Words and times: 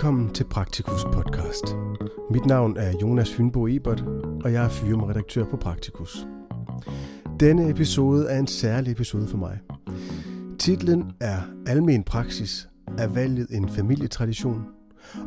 Velkommen 0.00 0.34
til 0.34 0.44
Praktikus 0.44 1.04
podcast. 1.12 1.64
Mit 2.30 2.46
navn 2.46 2.76
er 2.76 2.92
Jonas 3.02 3.34
Fynbo 3.34 3.66
Ebert, 3.66 4.04
og 4.44 4.52
jeg 4.52 4.64
er 4.64 4.68
firmaredaktør 4.68 5.44
på 5.44 5.56
Praktikus. 5.56 6.26
Denne 7.40 7.70
episode 7.70 8.26
er 8.28 8.38
en 8.38 8.46
særlig 8.46 8.92
episode 8.92 9.28
for 9.28 9.38
mig. 9.38 9.58
Titlen 10.58 11.12
er 11.20 11.40
Almen 11.66 12.02
praksis. 12.04 12.68
Er 12.98 13.06
valget 13.06 13.46
en 13.50 13.68
familietradition? 13.68 14.64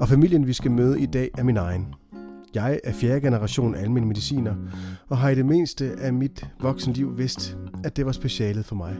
Og 0.01 0.09
familien, 0.09 0.47
vi 0.47 0.53
skal 0.53 0.71
møde 0.71 1.01
i 1.01 1.05
dag, 1.05 1.29
er 1.37 1.43
min 1.43 1.57
egen. 1.57 1.93
Jeg 2.53 2.79
er 2.83 2.93
fjerde 2.93 3.21
generation 3.21 3.75
almen 3.75 4.07
mediciner, 4.07 4.55
og 5.09 5.17
har 5.17 5.29
i 5.29 5.35
det 5.35 5.45
mindste 5.45 5.95
af 5.99 6.13
mit 6.13 6.47
voksenliv 6.61 7.17
vidst, 7.17 7.57
at 7.83 7.97
det 7.97 8.05
var 8.05 8.11
specialet 8.11 8.65
for 8.65 8.75
mig. 8.75 8.95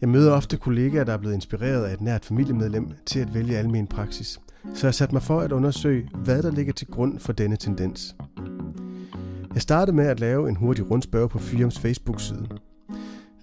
Jeg 0.00 0.08
møder 0.08 0.32
ofte 0.32 0.56
kollegaer, 0.56 1.04
der 1.04 1.12
er 1.12 1.16
blevet 1.18 1.34
inspireret 1.34 1.84
af 1.84 1.94
et 1.94 2.00
nært 2.00 2.24
familiemedlem 2.24 2.88
til 3.06 3.20
at 3.20 3.34
vælge 3.34 3.56
almen 3.56 3.86
praksis, 3.86 4.40
så 4.74 4.86
jeg 4.86 4.94
satte 4.94 5.14
mig 5.14 5.22
for 5.22 5.40
at 5.40 5.52
undersøge, 5.52 6.08
hvad 6.14 6.42
der 6.42 6.50
ligger 6.50 6.72
til 6.72 6.86
grund 6.86 7.18
for 7.18 7.32
denne 7.32 7.56
tendens. 7.56 8.16
Jeg 9.54 9.62
startede 9.62 9.96
med 9.96 10.06
at 10.06 10.20
lave 10.20 10.48
en 10.48 10.56
hurtig 10.56 10.90
rundspørg 10.90 11.30
på 11.30 11.38
Fyrems 11.38 11.78
Facebook-side. 11.78 12.48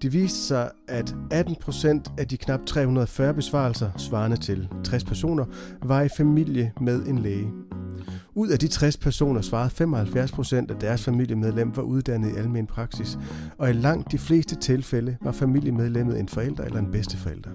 Det 0.01 0.13
viste 0.13 0.39
sig, 0.39 0.71
at 0.87 1.15
18% 1.33 2.01
af 2.17 2.27
de 2.27 2.37
knap 2.37 2.59
340 2.65 3.33
besvarelser, 3.33 3.91
svarende 3.97 4.37
til 4.37 4.69
60 4.83 5.03
personer, 5.03 5.45
var 5.83 6.01
i 6.01 6.09
familie 6.17 6.71
med 6.81 7.05
en 7.05 7.19
læge. 7.19 7.66
Ud 8.37 8.47
af 8.47 8.59
de 8.59 8.67
60 8.67 8.97
personer 8.97 9.41
svarede 9.41 9.69
75 9.69 10.31
procent 10.31 10.71
af 10.71 10.77
deres 10.77 11.03
familiemedlem 11.03 11.75
var 11.75 11.83
uddannet 11.83 12.33
i 12.33 12.35
almen 12.35 12.67
praksis, 12.67 13.17
og 13.57 13.69
i 13.69 13.73
langt 13.73 14.11
de 14.11 14.17
fleste 14.17 14.55
tilfælde 14.55 15.17
var 15.21 15.31
familiemedlemmet 15.31 16.19
en 16.19 16.29
forælder 16.29 16.63
eller 16.63 16.79
en 16.79 16.91
bedsteforælder. 16.91 17.49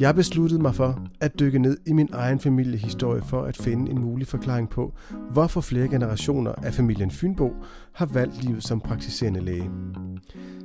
Jeg 0.00 0.14
besluttede 0.14 0.62
mig 0.62 0.74
for 0.74 1.06
at 1.20 1.38
dykke 1.40 1.58
ned 1.58 1.76
i 1.86 1.92
min 1.92 2.08
egen 2.12 2.40
familiehistorie 2.40 3.22
for 3.22 3.42
at 3.42 3.56
finde 3.56 3.90
en 3.90 4.00
mulig 4.00 4.26
forklaring 4.26 4.68
på, 4.70 4.94
hvorfor 5.32 5.60
flere 5.60 5.88
generationer 5.88 6.52
af 6.52 6.74
familien 6.74 7.10
Fynbo 7.10 7.52
har 7.92 8.06
valgt 8.06 8.44
livet 8.44 8.64
som 8.64 8.80
praktiserende 8.80 9.40
læge. 9.40 9.70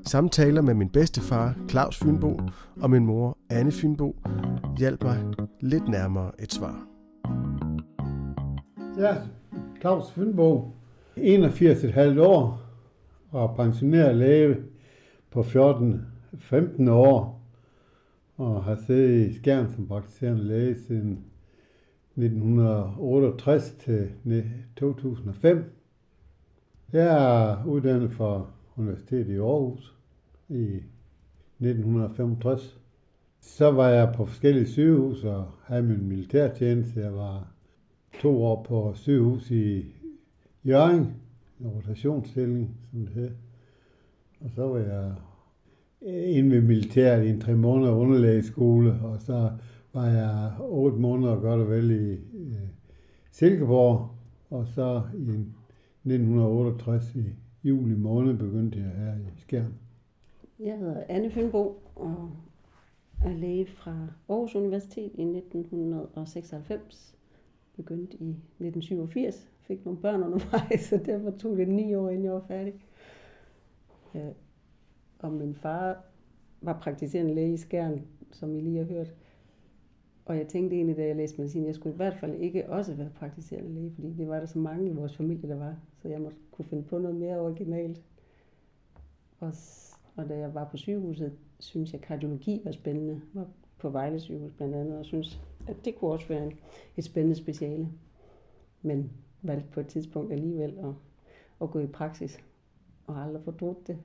Samtaler 0.05 0.61
med 0.61 0.73
min 0.73 0.89
bedstefar 0.89 1.55
Claus 1.69 1.97
Fynbo 1.97 2.39
og 2.81 2.89
min 2.89 3.05
mor 3.05 3.37
Anne 3.49 3.71
Fynbo 3.71 4.15
hjalp 4.77 5.03
mig 5.03 5.23
lidt 5.61 5.87
nærmere 5.87 6.31
et 6.39 6.53
svar. 6.53 6.90
Ja, 8.97 9.15
Claus 9.79 10.11
Fynbo, 10.11 10.71
81,5 11.17 12.21
år 12.21 12.61
og 13.31 13.55
pensioneret 13.55 14.15
læge 14.15 14.57
på 15.31 15.41
14-15 15.41 16.89
år 16.89 17.41
og 18.37 18.63
har 18.63 18.75
siddet 18.75 19.27
i 19.27 19.33
Skjern 19.33 19.69
som 19.69 19.87
praktiserende 19.87 20.43
læge 20.43 20.75
siden 20.75 21.11
1968 22.15 23.71
til 23.71 24.09
2005. 24.77 25.73
Jeg 26.93 27.51
er 27.51 27.65
uddannet 27.65 28.11
fra 28.11 28.45
Universitetet 28.77 29.33
i 29.33 29.37
Aarhus 29.37 29.95
i 30.49 30.63
1965. 31.59 32.77
Så 33.41 33.71
var 33.71 33.89
jeg 33.89 34.13
på 34.15 34.25
forskellige 34.25 34.67
sygehus 34.67 35.23
og 35.23 35.45
havde 35.63 35.83
min 35.83 36.07
militærtjeneste. 36.07 36.99
Jeg 36.99 37.15
var 37.15 37.50
to 38.19 38.43
år 38.43 38.63
på 38.63 38.93
sygehus 38.93 39.51
i 39.51 39.85
Jørgen, 40.65 41.13
en 41.59 41.67
rotationsstilling, 41.67 42.77
som 42.91 43.05
det 43.05 43.09
hed. 43.09 43.31
Og 44.41 44.49
så 44.55 44.67
var 44.67 44.79
jeg 44.79 45.13
inde 46.27 46.51
ved 46.55 46.61
militæret 46.61 47.25
i 47.25 47.29
en 47.29 47.41
tre 47.41 47.55
måneder 47.55 47.91
underlægeskole, 47.91 48.99
og 49.03 49.21
så 49.21 49.51
var 49.93 50.07
jeg 50.07 50.51
otte 50.59 50.97
måneder 50.97 51.35
godt 51.35 51.61
og 51.61 51.69
vel 51.69 51.91
i 51.91 52.11
øh, 52.13 52.67
Silkeborg, 53.31 54.09
og 54.49 54.67
så 54.67 55.01
i 55.13 55.21
1968 55.21 57.15
i 57.15 57.23
juli 57.63 57.95
måned 57.95 58.37
begyndte 58.37 58.79
jeg 58.79 58.87
her 58.87 59.13
i 59.15 59.39
Skjern. 59.39 59.73
Jeg 60.59 60.77
hedder 60.77 61.03
Anne 61.09 61.31
Fynbo 61.31 61.79
og 61.95 62.29
er 63.25 63.33
læge 63.33 63.67
fra 63.67 64.07
Aarhus 64.29 64.55
Universitet 64.55 65.11
i 65.15 65.21
1996 65.21 67.15
begyndte 67.81 68.17
i 68.17 68.29
1987, 68.29 69.51
fik 69.61 69.85
nogle 69.85 69.99
børn 69.99 70.23
undervejs, 70.23 70.81
så 70.89 70.97
derfor 71.05 71.31
tog 71.31 71.57
det 71.57 71.67
ni 71.67 71.95
år, 71.95 72.09
inden 72.09 72.25
jeg 72.25 72.33
var 72.33 72.45
færdig. 72.47 72.73
Ja. 74.15 74.29
Og 75.19 75.31
min 75.31 75.55
far 75.55 76.03
var 76.61 76.79
praktiserende 76.79 77.33
læge 77.33 77.53
i 77.53 77.57
Skjern, 77.57 78.01
som 78.31 78.55
I 78.55 78.61
lige 78.61 78.77
har 78.77 78.85
hørt. 78.85 79.13
Og 80.25 80.37
jeg 80.37 80.47
tænkte 80.47 80.75
egentlig, 80.75 80.97
da 80.97 81.05
jeg 81.05 81.15
læste 81.15 81.37
medicin, 81.37 81.65
jeg 81.65 81.75
skulle 81.75 81.93
i 81.93 81.97
hvert 81.97 82.15
fald 82.15 82.35
ikke 82.35 82.69
også 82.69 82.93
være 82.93 83.09
praktiserende 83.15 83.73
læge, 83.73 83.91
fordi 83.95 84.13
det 84.13 84.27
var 84.27 84.39
der 84.39 84.45
så 84.45 84.59
mange 84.59 84.89
i 84.89 84.93
vores 84.93 85.17
familie, 85.17 85.49
der 85.49 85.55
var. 85.55 85.75
Så 86.01 86.07
jeg 86.07 86.21
måtte 86.21 86.37
kunne 86.51 86.65
finde 86.65 86.83
på 86.83 86.97
noget 86.97 87.15
mere 87.17 87.39
originalt. 87.39 88.01
Og, 89.39 89.53
og 90.15 90.29
da 90.29 90.37
jeg 90.37 90.53
var 90.53 90.65
på 90.71 90.77
sygehuset, 90.77 91.33
synes 91.59 91.93
jeg, 91.93 92.01
at 92.01 92.07
kardiologi 92.07 92.61
var 92.63 92.71
spændende. 92.71 93.21
Jeg 93.33 93.41
var 93.41 93.47
på 93.77 93.89
Vejle 93.89 94.19
sygehus 94.19 94.51
blandt 94.53 94.75
andet, 94.75 94.97
og 94.97 95.05
synes, 95.05 95.41
at 95.67 95.85
det 95.85 95.95
kunne 95.95 96.11
også 96.11 96.27
være 96.27 96.51
et 96.97 97.03
spændende 97.03 97.35
speciale. 97.35 97.87
Men 98.81 99.11
valgte 99.41 99.67
på 99.73 99.79
et 99.79 99.87
tidspunkt 99.87 100.33
alligevel 100.33 100.73
at, 100.83 100.93
at 101.61 101.71
gå 101.71 101.79
i 101.79 101.87
praksis, 101.87 102.39
og 103.07 103.23
aldrig 103.23 103.43
fortrudt 103.43 103.87
det. 103.87 103.97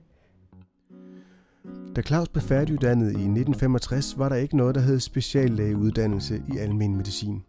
Da 1.95 2.01
Claus 2.01 2.29
blev 2.29 2.41
færdiguddannet 2.41 3.05
i 3.05 3.09
1965, 3.09 4.17
var 4.17 4.29
der 4.29 4.35
ikke 4.35 4.57
noget, 4.57 4.75
der 4.75 4.81
hed 4.81 4.99
speciallægeuddannelse 4.99 6.41
i 6.53 6.57
almen 6.57 6.95
medicin. 6.95 7.43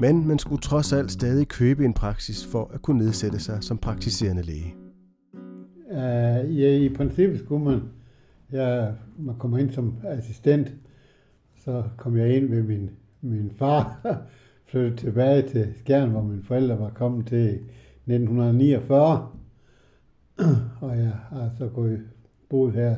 Men 0.00 0.26
man 0.26 0.38
skulle 0.38 0.62
trods 0.62 0.92
alt 0.92 1.12
stadig 1.12 1.48
købe 1.48 1.84
en 1.84 1.94
praksis 1.94 2.46
for 2.46 2.70
at 2.74 2.82
kunne 2.82 2.98
nedsætte 2.98 3.38
sig 3.38 3.64
som 3.64 3.78
praktiserende 3.78 4.42
læge. 4.42 4.74
Uh, 5.90 6.60
ja, 6.60 6.76
i 6.76 6.88
princippet 6.88 7.40
skulle 7.40 7.64
man, 7.64 7.80
ja, 8.52 8.92
man 9.18 9.38
kommer 9.38 9.58
ind 9.58 9.70
som 9.70 9.94
assistent, 10.04 10.72
så 11.56 11.82
kom 11.96 12.16
jeg 12.16 12.36
ind 12.36 12.48
ved 12.48 12.62
min 12.62 12.90
min 13.26 13.50
far 13.50 14.00
flyttede 14.70 14.96
tilbage 14.96 15.42
til 15.42 15.74
Skjern, 15.78 16.10
hvor 16.10 16.22
mine 16.22 16.42
forældre 16.42 16.78
var 16.78 16.90
kommet 16.90 17.26
til 17.26 17.46
1949. 18.06 19.28
Og 20.80 20.98
jeg 20.98 21.12
har 21.28 21.50
så 21.58 21.68
gået, 21.68 22.00
boet 22.48 22.72
her 22.72 22.96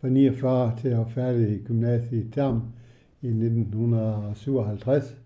fra 0.00 0.08
49 0.08 0.72
til 0.80 0.88
at 0.88 0.96
være 0.96 1.10
færdig 1.10 1.50
i 1.50 1.64
gymnasiet 1.64 2.24
i 2.24 2.30
Term 2.30 2.62
i 3.22 3.26
1957. 3.26 5.16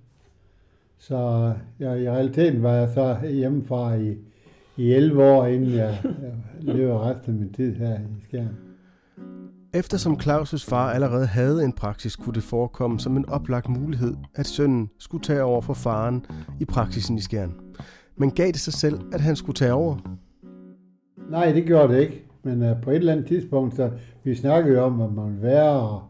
Så 0.99 1.53
jeg, 1.79 2.03
i 2.03 2.11
realiteten 2.11 2.63
var 2.63 2.75
jeg 2.75 2.89
så 2.95 3.17
hjemmefra 3.29 3.95
i, 3.95 4.17
i 4.77 4.93
11 4.93 5.25
år, 5.25 5.47
inden 5.47 5.75
jeg, 5.75 5.99
jeg 6.65 6.75
levede 6.75 6.99
resten 6.99 7.35
af 7.35 7.41
min 7.41 7.53
tid 7.53 7.75
her 7.75 7.99
i 7.99 8.21
Skjern. 8.25 8.68
Eftersom 9.75 10.21
Claus' 10.21 10.65
far 10.69 10.91
allerede 10.91 11.27
havde 11.27 11.65
en 11.65 11.73
praksis, 11.73 12.17
kunne 12.17 12.35
det 12.35 12.43
forekomme 12.43 13.01
som 13.01 13.17
en 13.17 13.29
oplagt 13.29 13.69
mulighed, 13.69 14.15
at 14.35 14.47
sønnen 14.47 14.91
skulle 14.99 15.23
tage 15.25 15.43
over 15.43 15.61
for 15.61 15.75
faren 15.75 16.27
i 16.61 16.65
praksisen 16.65 17.19
i 17.19 17.21
Skjern. 17.21 17.55
Men 18.17 18.31
gav 18.31 18.47
det 18.47 18.61
sig 18.61 18.73
selv, 18.73 19.01
at 19.13 19.21
han 19.21 19.37
skulle 19.37 19.55
tage 19.55 19.73
over? 19.73 20.19
Nej, 21.31 21.53
det 21.53 21.65
gjorde 21.65 21.95
det 21.95 22.01
ikke. 22.01 22.25
Men 22.43 22.71
uh, 22.71 22.83
på 22.83 22.91
et 22.91 22.97
eller 22.97 23.13
andet 23.13 23.27
tidspunkt, 23.27 23.77
så 23.77 23.91
vi 24.25 24.35
snakkede 24.35 24.79
jo 24.79 24.85
om, 24.85 25.01
at 25.01 25.13
man 25.13 25.27
ville 25.27 25.43
være 25.43 25.71
og 25.71 26.03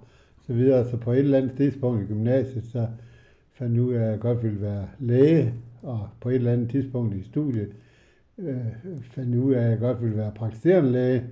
så 0.46 0.52
videre, 0.52 0.90
så 0.90 0.96
på 0.96 1.12
et 1.12 1.18
eller 1.18 1.38
andet 1.38 1.56
tidspunkt 1.56 2.02
i 2.02 2.06
gymnasiet, 2.06 2.64
så 2.72 2.86
fandt 3.52 3.78
ud 3.78 3.92
af, 3.92 4.04
at 4.04 4.10
jeg 4.10 4.20
godt 4.20 4.42
ville 4.42 4.60
være 4.60 4.86
læge, 4.98 5.54
og 5.82 6.08
på 6.20 6.28
et 6.28 6.34
eller 6.34 6.52
andet 6.52 6.70
tidspunkt 6.70 7.14
i 7.14 7.22
studiet, 7.22 7.72
uh, 8.36 8.46
fandt 9.02 9.34
ud 9.34 9.52
af, 9.52 9.62
at 9.62 9.70
jeg 9.70 9.78
godt 9.78 10.02
ville 10.02 10.16
være 10.16 10.32
praktiserende 10.32 10.92
læge. 10.92 11.24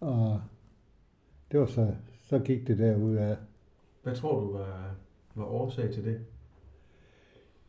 Og 0.00 0.40
det 1.52 1.60
var 1.60 1.66
så, 1.66 1.86
så 2.28 2.38
gik 2.38 2.68
det 2.68 2.78
derud 2.78 3.16
af. 3.16 3.36
Hvad 4.02 4.14
tror 4.14 4.40
du 4.40 4.52
var, 4.52 4.94
var 5.34 5.44
årsag 5.44 5.90
til 5.90 6.04
det? 6.04 6.18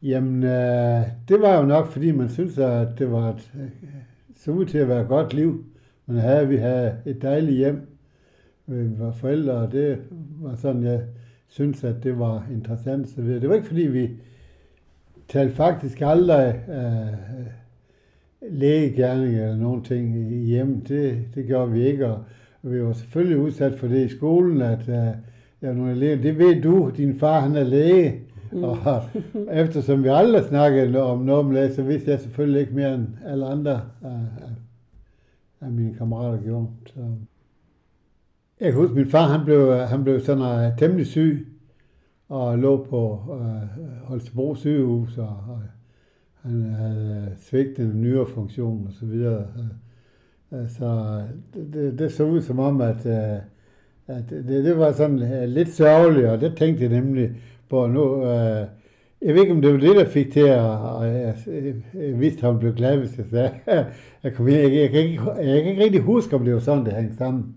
Jamen, 0.01 0.43
øh, 0.43 1.01
det 1.27 1.41
var 1.41 1.59
jo 1.59 1.65
nok, 1.65 1.87
fordi 1.87 2.11
man 2.11 2.29
synes, 2.29 2.57
at 2.57 2.87
det 2.97 3.11
var 3.11 3.29
et, 3.33 3.51
så 4.35 4.51
ud 4.51 4.65
til 4.65 4.77
at 4.77 4.87
være 4.87 5.01
et 5.01 5.07
godt 5.07 5.33
liv. 5.33 5.65
Men 6.05 6.17
havde, 6.17 6.47
vi 6.47 6.57
havde 6.57 6.97
et 7.05 7.21
dejligt 7.21 7.57
hjem. 7.57 7.87
Vi 8.65 8.99
var 8.99 9.11
forældre, 9.11 9.53
og 9.53 9.71
det 9.71 10.01
var 10.41 10.55
sådan, 10.55 10.83
jeg 10.83 11.03
synes, 11.47 11.83
at 11.83 12.03
det 12.03 12.19
var 12.19 12.47
interessant. 12.51 13.09
Så 13.09 13.21
det 13.21 13.49
var 13.49 13.55
ikke, 13.55 13.67
fordi 13.67 13.81
vi 13.81 14.09
talte 15.27 15.55
faktisk 15.55 16.01
aldrig 16.01 16.63
øh, 16.69 17.45
lægegærning 18.41 19.35
eller 19.35 19.57
nogen 19.57 19.83
ting 19.83 20.15
i 20.17 20.45
hjemmet. 20.45 20.87
Det, 20.87 21.25
det 21.35 21.45
gjorde 21.45 21.71
vi 21.71 21.85
ikke, 21.85 22.07
og 22.07 22.23
vi 22.71 22.83
var 22.83 22.93
selvfølgelig 22.93 23.37
udsat 23.37 23.79
for 23.79 23.87
det 23.87 24.05
i 24.05 24.15
skolen, 24.17 24.61
at 24.61 24.79
uh, 24.79 25.21
ja, 25.61 25.73
nogle 25.73 25.91
elever, 25.91 26.21
det 26.21 26.39
ved 26.39 26.61
du, 26.61 26.91
din 26.97 27.19
far 27.19 27.39
han 27.39 27.55
er 27.55 27.63
læge. 27.63 28.19
Mm. 28.51 28.63
Og 28.63 29.01
eftersom 29.51 30.03
vi 30.03 30.09
aldrig 30.11 30.43
snakkede 30.43 31.03
om 31.03 31.19
noget 31.19 31.45
om 31.45 31.51
læge, 31.51 31.73
så 31.73 31.83
vidste 31.83 32.11
jeg 32.11 32.19
selvfølgelig 32.19 32.61
ikke 32.61 32.75
mere 32.75 32.95
end 32.95 33.07
alle 33.25 33.45
andre 33.45 33.81
af, 34.01 34.09
af, 34.41 34.49
af 35.61 35.71
mine 35.71 35.93
kammerater 35.93 36.41
gjorde. 36.43 36.67
Så. 36.85 36.99
Jeg 38.59 38.71
kan 38.71 38.81
huske, 38.81 38.95
min 38.95 39.09
far 39.09 39.27
han 39.27 39.45
blev, 39.45 39.73
han 39.73 40.03
blev 40.03 40.19
sådan 40.19 40.71
uh, 40.71 40.77
temmelig 40.77 41.07
syg, 41.07 41.55
og 42.29 42.59
lå 42.59 42.85
på 42.89 43.21
øh, 43.39 43.83
Holstebro 44.03 44.55
sygehus, 44.55 45.17
og, 45.17 45.27
og 45.27 45.61
han 46.41 46.63
havde 46.63 47.35
svigtet 47.39 47.85
en 47.85 48.01
nyrefunktion 48.01 48.87
og 48.87 48.93
så 48.93 49.05
videre. 49.05 49.47
Så 50.69 51.21
det, 51.73 51.99
det, 51.99 52.11
så 52.11 52.23
ud 52.23 52.41
som 52.41 52.59
om, 52.59 52.81
at, 52.81 53.05
øh, 53.05 53.39
at 54.07 54.29
det, 54.29 54.45
det 54.47 54.77
var 54.77 54.91
sådan 54.91 55.23
øh, 55.23 55.49
lidt 55.49 55.69
sørgeligt, 55.69 56.27
og 56.27 56.41
det 56.41 56.57
tænkte 56.57 56.83
jeg 56.83 56.91
nemlig 56.91 57.31
på 57.69 57.87
nu. 57.87 58.25
Øh, 58.25 58.67
jeg 59.21 59.33
ved 59.33 59.41
ikke, 59.41 59.53
om 59.53 59.61
det 59.61 59.73
var 59.73 59.79
det, 59.79 59.95
der 59.95 60.05
fik 60.05 60.33
til 60.33 60.39
at... 60.39 60.61
Jeg, 61.01 61.35
jeg 61.93 62.19
vidste, 62.19 62.47
at 62.47 62.51
han 62.51 62.59
blev 62.59 62.75
glad, 62.75 62.97
hvis 62.97 63.17
jeg 63.17 63.25
sagde, 63.25 63.51
jeg, 64.23 64.33
kom 64.33 64.47
ind. 64.47 64.57
Jeg, 64.57 64.73
jeg, 64.73 64.89
kan 64.89 64.99
ikke, 64.99 65.31
jeg 65.31 65.63
kan 65.63 65.71
ikke 65.71 65.83
rigtig 65.83 66.01
huske, 66.01 66.35
om 66.35 66.45
det 66.45 66.53
var 66.53 66.59
sådan, 66.59 66.85
det 66.85 66.93
hang 66.93 67.15
sammen. 67.15 67.55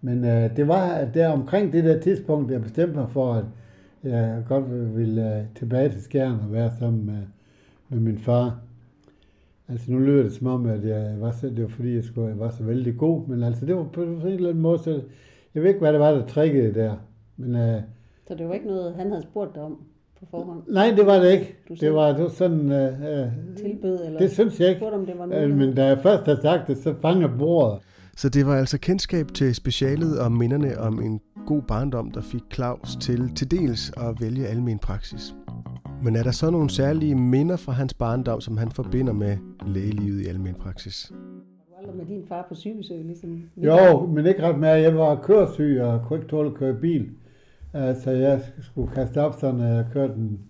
Men 0.00 0.24
øh, 0.24 0.56
det 0.56 0.68
var 0.68 1.04
der 1.14 1.28
omkring 1.28 1.72
det 1.72 1.84
der 1.84 2.00
tidspunkt, 2.00 2.52
jeg 2.52 2.62
bestemte 2.62 2.94
mig 2.94 3.06
for, 3.10 3.32
at 3.34 3.44
jeg 4.04 4.44
godt 4.48 4.96
ville 4.96 5.36
øh, 5.36 5.42
tilbage 5.54 5.88
til 5.88 6.02
Skjern 6.02 6.40
og 6.46 6.52
være 6.52 6.72
sammen 6.78 7.06
med, 7.06 7.22
med 7.88 8.00
min 8.00 8.18
far. 8.18 8.58
Altså 9.68 9.92
nu 9.92 9.98
lyder 9.98 10.22
det 10.22 10.32
som 10.32 10.46
om, 10.46 10.66
at 10.66 10.84
jeg 10.84 11.14
var 11.20 11.30
så, 11.30 11.46
det 11.46 11.62
var 11.62 11.68
fordi, 11.68 11.94
jeg, 11.94 12.04
skulle, 12.04 12.28
jeg 12.28 12.38
var 12.38 12.50
så 12.50 12.62
vældig 12.62 12.96
god, 12.96 13.28
men 13.28 13.42
altså 13.42 13.66
det 13.66 13.76
var 13.76 13.84
på 13.92 14.02
en 14.02 14.26
eller 14.26 14.48
anden 14.48 14.62
måde, 14.62 14.78
så 14.78 15.02
jeg 15.54 15.62
ved 15.62 15.68
ikke, 15.68 15.80
hvad 15.80 15.92
det 15.92 16.00
var, 16.00 16.10
der 16.10 16.26
triggede 16.26 16.74
der. 16.74 16.96
Men, 17.36 17.56
øh, 17.56 17.82
så 18.28 18.34
det 18.34 18.48
var 18.48 18.54
ikke 18.54 18.66
noget, 18.66 18.94
han 18.94 19.10
havde 19.10 19.22
spurgt 19.22 19.54
dig 19.54 19.62
om 19.62 19.78
på 20.20 20.26
forhånd? 20.30 20.62
Nej, 20.68 20.92
det 20.96 21.06
var 21.06 21.18
det 21.18 21.32
ikke. 21.32 21.56
Du 21.68 21.74
det 21.80 21.94
var, 21.94 22.12
det 22.12 22.22
var 22.22 22.28
sådan... 22.28 22.72
Øh, 22.72 23.32
tilbød, 23.56 24.04
eller 24.04 24.18
det 24.18 24.30
synes 24.30 24.60
jeg 24.60 24.68
ikke. 24.68 24.92
om 24.92 25.06
det 25.06 25.18
var 25.18 25.26
noget, 25.26 25.50
øh, 25.50 25.56
men 25.56 25.74
da 25.74 25.86
jeg 25.86 25.98
først 26.02 26.24
havde 26.24 26.40
sagt 26.42 26.68
det, 26.68 26.78
så 26.78 26.94
fanger 27.02 27.38
bordet. 27.38 27.78
Så 28.16 28.28
det 28.28 28.46
var 28.46 28.56
altså 28.56 28.78
kendskab 28.78 29.26
til 29.34 29.54
specialet 29.54 30.20
og 30.20 30.32
minderne 30.32 30.78
om 30.78 31.02
en 31.02 31.20
god 31.46 31.62
barndom, 31.62 32.10
der 32.10 32.20
fik 32.20 32.42
Claus 32.54 32.96
til 33.00 33.34
til 33.34 33.50
dels 33.50 33.92
at 33.96 34.20
vælge 34.20 34.46
almen 34.46 34.78
praksis. 34.78 35.34
Men 36.04 36.16
er 36.16 36.22
der 36.22 36.30
så 36.30 36.50
nogle 36.50 36.70
særlige 36.70 37.14
minder 37.14 37.56
fra 37.56 37.72
hans 37.72 37.94
barndom, 37.94 38.40
som 38.40 38.56
han 38.56 38.70
forbinder 38.70 39.12
med 39.12 39.36
lægelivet 39.66 40.20
i 40.20 40.26
almen 40.26 40.54
praksis? 40.54 41.12
aldrig 41.82 41.96
med 41.96 42.06
din 42.06 42.24
far 42.28 42.46
på 42.48 42.54
sygebesøg, 42.54 43.04
ligesom? 43.04 43.42
Jo, 43.56 44.06
men 44.06 44.26
ikke 44.26 44.42
ret 44.42 44.58
mere. 44.58 44.70
Jeg 44.70 44.96
var 44.96 45.20
køresyg 45.22 45.80
og 45.82 46.02
kunne 46.02 46.18
ikke 46.18 46.28
tåle 46.28 46.48
at 46.48 46.54
køre 46.54 46.74
bil. 46.74 47.08
Altså, 47.72 48.10
jeg 48.10 48.40
skulle 48.60 48.92
kaste 48.94 49.20
op, 49.20 49.34
så 49.40 49.52
når 49.52 49.66
jeg 49.66 49.84
kørte 49.92 50.14
en, 50.14 50.40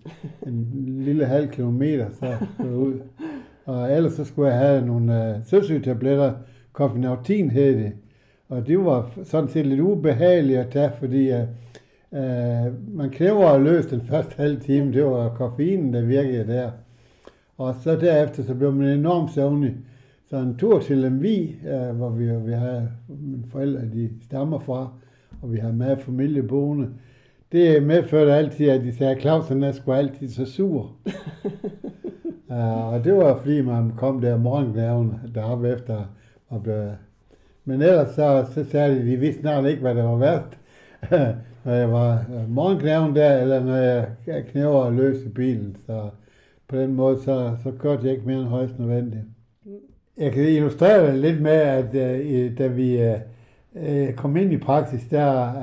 en 0.47 0.67
lille 0.99 1.25
halv 1.25 1.49
kilometer, 1.49 2.09
så 2.09 2.37
skulle 2.53 2.71
jeg 2.71 2.79
ud. 2.79 2.99
Og 3.65 3.91
ellers 3.91 4.13
så 4.13 4.25
skulle 4.25 4.49
jeg 4.49 4.57
have 4.57 4.85
nogle 4.85 5.35
uh, 5.37 5.45
søsygetabletter, 5.45 6.33
Kofinautin 6.73 7.49
hed 7.49 7.77
det. 7.77 7.91
Og 8.49 8.67
det 8.67 8.85
var 8.85 9.11
sådan 9.23 9.49
set 9.49 9.65
lidt 9.65 9.79
ubehageligt 9.79 10.59
at 10.59 10.69
tage, 10.69 10.91
fordi 10.99 11.31
uh, 11.31 11.39
uh, 12.13 12.95
man 12.97 13.09
knæver 13.09 13.45
og 13.45 13.61
løs 13.61 13.85
den 13.85 14.01
første 14.01 14.33
halve 14.37 14.59
time. 14.59 14.93
Det 14.93 15.05
var 15.05 15.29
koffeinen, 15.29 15.93
der 15.93 16.01
virkede 16.01 16.47
der. 16.47 16.71
Og 17.57 17.75
så 17.83 17.95
derefter, 17.95 18.43
så 18.43 18.55
blev 18.55 18.73
man 18.73 18.87
enormt 18.87 19.31
søvnig. 19.31 19.75
Så 20.29 20.37
en 20.37 20.57
tur 20.57 20.79
til 20.79 20.97
Lemvi, 20.97 21.55
uh, 21.63 21.97
hvor 21.97 22.09
vi, 22.09 22.25
vi 22.25 22.51
har 22.53 22.87
mine 23.07 23.43
forældre, 23.51 23.81
de 23.81 24.09
stammer 24.25 24.59
fra, 24.59 24.89
og 25.41 25.53
vi 25.53 25.57
har 25.57 25.71
med 25.71 25.97
familie 25.97 26.43
boende, 26.43 26.89
det 27.51 27.83
medførte 27.83 28.33
altid, 28.33 28.69
at 28.69 28.81
de 28.81 28.95
sagde, 28.95 29.15
at 29.15 29.21
Clausen 29.21 29.63
er 29.63 29.71
sgu 29.71 29.91
altid 29.91 30.29
så 30.29 30.45
sur. 30.45 30.91
uh, 32.49 32.93
og 32.93 33.03
det 33.03 33.13
var 33.13 33.37
fordi, 33.37 33.61
man 33.61 33.91
kom 33.97 34.21
der 34.21 34.37
morgenglaven 34.37 35.13
deroppe 35.35 35.69
efter 35.69 36.05
og 36.49 36.63
blev... 36.63 36.89
Men 37.65 37.81
ellers 37.81 38.15
så, 38.15 38.45
så 38.53 38.63
sagde 38.63 38.95
de, 38.95 39.11
de 39.11 39.17
vidste 39.17 39.41
snart 39.41 39.65
ikke, 39.65 39.81
hvad 39.81 39.95
der 39.95 40.03
var 40.03 40.17
værst. 40.17 40.59
når 41.63 41.73
jeg 41.73 41.91
var 41.91 42.25
øh, 42.33 42.49
morgenglaven 42.49 43.15
der, 43.15 43.41
eller 43.41 43.63
når 43.63 43.75
jeg 44.27 44.45
knæver 44.51 44.79
og 44.79 44.93
løs 44.93 45.23
i 45.25 45.29
bilen. 45.29 45.75
Så 45.85 46.09
på 46.67 46.75
den 46.75 46.93
måde, 46.93 47.21
så, 47.21 47.55
så 47.63 47.71
kørte 47.79 48.03
jeg 48.03 48.11
ikke 48.11 48.27
mere 48.27 48.39
end 48.39 48.47
højst 48.47 48.79
nødvendigt. 48.79 49.23
Jeg 50.17 50.31
kan 50.31 50.43
illustrere 50.43 51.07
det 51.07 51.19
lidt 51.19 51.41
med, 51.41 51.51
at 51.51 51.95
øh, 51.95 52.57
da 52.57 52.67
vi 52.67 53.13
uh, 53.73 54.13
kom 54.15 54.37
ind 54.37 54.53
i 54.53 54.57
praksis, 54.57 55.03
der 55.09 55.53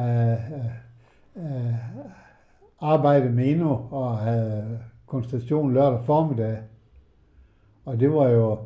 uh, 1.36 1.44
øh, 1.44 1.74
arbejdede 2.80 3.32
med 3.32 3.48
endnu 3.48 3.70
og 3.90 4.18
havde 4.18 4.78
konstellation 5.06 5.74
lørdag 5.74 6.00
formiddag. 6.06 6.58
Og 7.84 8.00
det 8.00 8.12
var 8.12 8.28
jo 8.28 8.58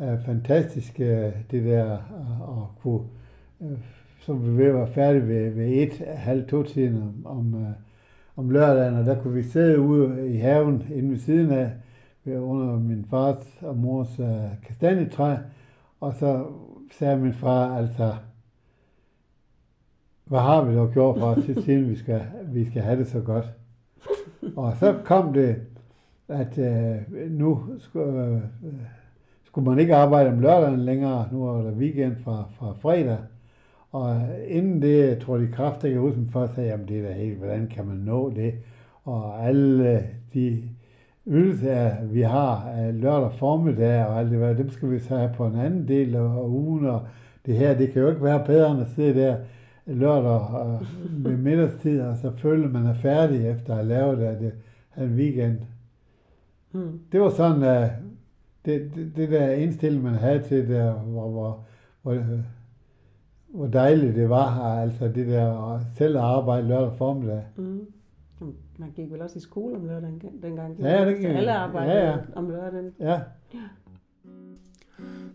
øh, 0.00 0.24
fantastisk, 0.26 1.00
øh, 1.00 1.32
det 1.50 1.64
der 1.64 1.92
at 1.92 2.82
kunne, 2.82 3.00
øh, 3.60 3.78
så 4.20 4.32
vi 4.32 4.56
ved 4.56 4.66
at 4.66 4.74
være 4.74 4.88
færdige 4.88 5.28
ved, 5.28 5.50
ved 5.50 5.66
et, 5.66 5.92
halv 6.06 6.48
to 6.48 6.62
tiden 6.62 6.96
om, 7.02 7.26
om, 7.38 7.54
øh, 7.54 7.70
om 8.36 8.50
lørdagen, 8.50 8.94
og 8.94 9.04
der 9.04 9.22
kunne 9.22 9.34
vi 9.34 9.42
sidde 9.42 9.80
ude 9.80 10.30
i 10.34 10.36
haven 10.36 10.86
inde 10.94 11.10
ved 11.10 11.18
siden 11.18 11.50
af, 11.50 11.70
under 12.26 12.78
min 12.78 13.06
fars 13.10 13.58
og 13.62 13.76
mors 13.76 14.18
øh, 14.18 14.62
kastanjetræ, 14.66 15.36
og 16.00 16.14
så 16.14 16.46
sagde 16.92 17.18
min 17.18 17.34
far 17.34 17.76
altså, 17.76 18.14
hvad 20.24 20.40
har 20.40 20.64
vi 20.64 20.76
dog 20.76 20.92
gjort 20.92 21.18
for 21.18 21.26
os, 21.26 21.64
siden 21.64 21.88
vi 21.88 21.96
skal, 21.96 22.22
vi 22.44 22.64
skal 22.64 22.82
have 22.82 22.98
det 22.98 23.06
så 23.06 23.20
godt? 23.20 23.52
Og 24.56 24.76
så 24.76 24.98
kom 25.04 25.32
det, 25.32 25.56
at 26.28 26.58
øh, 26.58 27.30
nu 27.30 27.64
skulle, 27.78 28.42
øh, 28.62 28.72
skulle 29.44 29.68
man 29.70 29.78
ikke 29.78 29.96
arbejde 29.96 30.30
om 30.30 30.40
lørdagen 30.40 30.80
længere. 30.80 31.28
Nu 31.32 31.48
er 31.48 31.62
der 31.62 31.72
weekend 31.72 32.16
fra, 32.16 32.44
fra 32.58 32.72
fredag. 32.72 33.18
Og 33.90 34.22
inden 34.48 34.82
det, 34.82 35.08
jeg 35.08 35.20
tror 35.20 35.36
de 35.36 35.48
kræfter, 35.52 35.88
jeg 35.88 35.98
huske, 35.98 36.20
først 36.32 36.54
sagde, 36.54 36.70
jamen 36.70 36.88
det 36.88 36.98
er 36.98 37.08
da 37.08 37.12
helt, 37.12 37.38
hvordan 37.38 37.66
kan 37.66 37.86
man 37.86 37.96
nå 37.96 38.30
det? 38.30 38.54
Og 39.04 39.46
alle 39.46 40.04
de 40.34 40.62
ydelser, 41.26 42.04
vi 42.04 42.22
har 42.22 42.72
lørdag 42.92 43.32
formiddag 43.32 44.06
og 44.06 44.18
alt 44.18 44.30
det 44.30 44.40
der, 44.40 44.52
dem 44.52 44.70
skal 44.70 44.90
vi 44.90 44.98
så 44.98 45.16
have 45.16 45.32
på 45.36 45.46
en 45.46 45.54
anden 45.54 45.88
del 45.88 46.14
af 46.16 46.46
ugen, 46.46 46.86
og 46.86 47.02
det 47.46 47.56
her, 47.56 47.78
det 47.78 47.92
kan 47.92 48.02
jo 48.02 48.08
ikke 48.08 48.24
være 48.24 48.44
bedre 48.46 48.70
end 48.72 48.80
at 48.80 48.88
sidde 48.88 49.20
der 49.20 49.36
lørdag 49.86 50.30
og 50.30 50.80
ved 51.10 51.36
middagstid, 51.36 52.00
og 52.00 52.16
så 52.16 52.32
føler 52.36 52.68
man 52.68 52.86
er 52.86 52.94
færdig 52.94 53.46
efter 53.46 53.72
at 53.72 53.76
have 53.76 53.88
lavet 53.88 54.18
det, 54.18 54.40
det 54.40 54.52
en 55.04 55.14
weekend. 55.14 55.58
Hmm. 56.72 57.00
Det 57.12 57.20
var 57.20 57.30
sådan, 57.30 57.62
at 57.62 57.90
det, 58.64 58.90
det, 58.94 59.12
det 59.16 59.30
der 59.30 59.50
indstilling, 59.50 60.02
man 60.02 60.14
havde 60.14 60.42
til 60.42 60.68
det, 60.68 60.92
hvor, 60.92 61.30
hvor, 61.30 61.64
hvor, 62.02 62.18
hvor 63.54 63.66
dejligt 63.66 64.16
det 64.16 64.28
var, 64.28 64.80
altså 64.80 65.08
det 65.08 65.26
der 65.26 65.80
selv 65.96 66.16
at 66.16 66.22
arbejde 66.22 66.68
lørdag 66.68 66.96
formiddag. 66.98 67.42
Mm. 67.56 67.86
Man 68.76 68.90
gik 68.90 69.12
vel 69.12 69.22
også 69.22 69.38
i 69.38 69.40
skole 69.40 69.76
om 69.76 69.86
lørdagen 69.86 70.22
dengang. 70.42 70.80
Ja, 70.80 71.06
det 71.06 71.16
gik. 71.16 71.26
Alle 71.26 71.52
arbejdede 71.52 71.96
ja, 71.96 72.08
ja. 72.08 72.16
om 72.34 72.50
lørdagen. 72.50 72.92
Ja. 73.00 73.20
ja. 73.54 73.58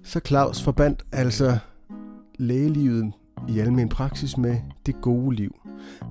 Så 0.03 0.19
Claus 0.19 0.63
forbandt 0.63 1.05
altså 1.13 1.57
lægelivet 2.39 3.13
i 3.49 3.59
almen 3.59 3.89
praksis 3.89 4.37
med 4.37 4.55
det 4.85 5.01
gode 5.01 5.35
liv. 5.35 5.55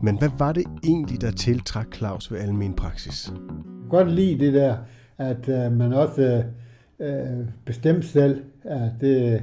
Men 0.03 0.19
hvad 0.19 0.29
var 0.39 0.53
det 0.53 0.65
egentlig, 0.85 1.21
der 1.21 1.31
tiltrak 1.31 1.95
Claus 1.95 2.33
ved 2.33 2.39
almen 2.39 2.75
praksis? 2.75 3.29
Jeg 3.29 3.39
kan 3.81 3.89
godt 3.89 4.11
lide 4.11 4.45
det 4.45 4.55
der, 4.55 4.77
at 5.19 5.49
uh, 5.49 5.73
man 5.79 5.93
også 5.93 6.45
uh, 6.99 7.07
bestemte 7.65 8.07
selv, 8.07 8.45
at 8.63 8.93
det, 9.01 9.43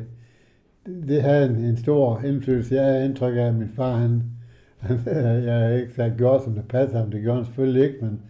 det 0.85 1.21
havde 1.21 1.45
en, 1.45 1.55
en 1.55 1.77
stor 1.77 2.21
indflydelse. 2.21 2.75
Jeg 2.75 2.85
har 2.85 2.99
indtryk 2.99 3.35
af, 3.35 3.41
at 3.41 3.55
min 3.55 3.69
far, 3.69 3.95
han, 3.95 4.23
han 4.79 4.99
jeg 5.43 5.59
har 5.59 5.69
ikke 5.69 5.93
sagt 5.95 6.17
gjort, 6.17 6.43
som 6.43 6.55
det 6.55 6.67
passer 6.69 6.99
ham, 6.99 7.11
det 7.11 7.21
gjorde 7.21 7.37
han 7.37 7.45
selvfølgelig 7.45 7.83
ikke, 7.83 7.97
men, 8.01 8.21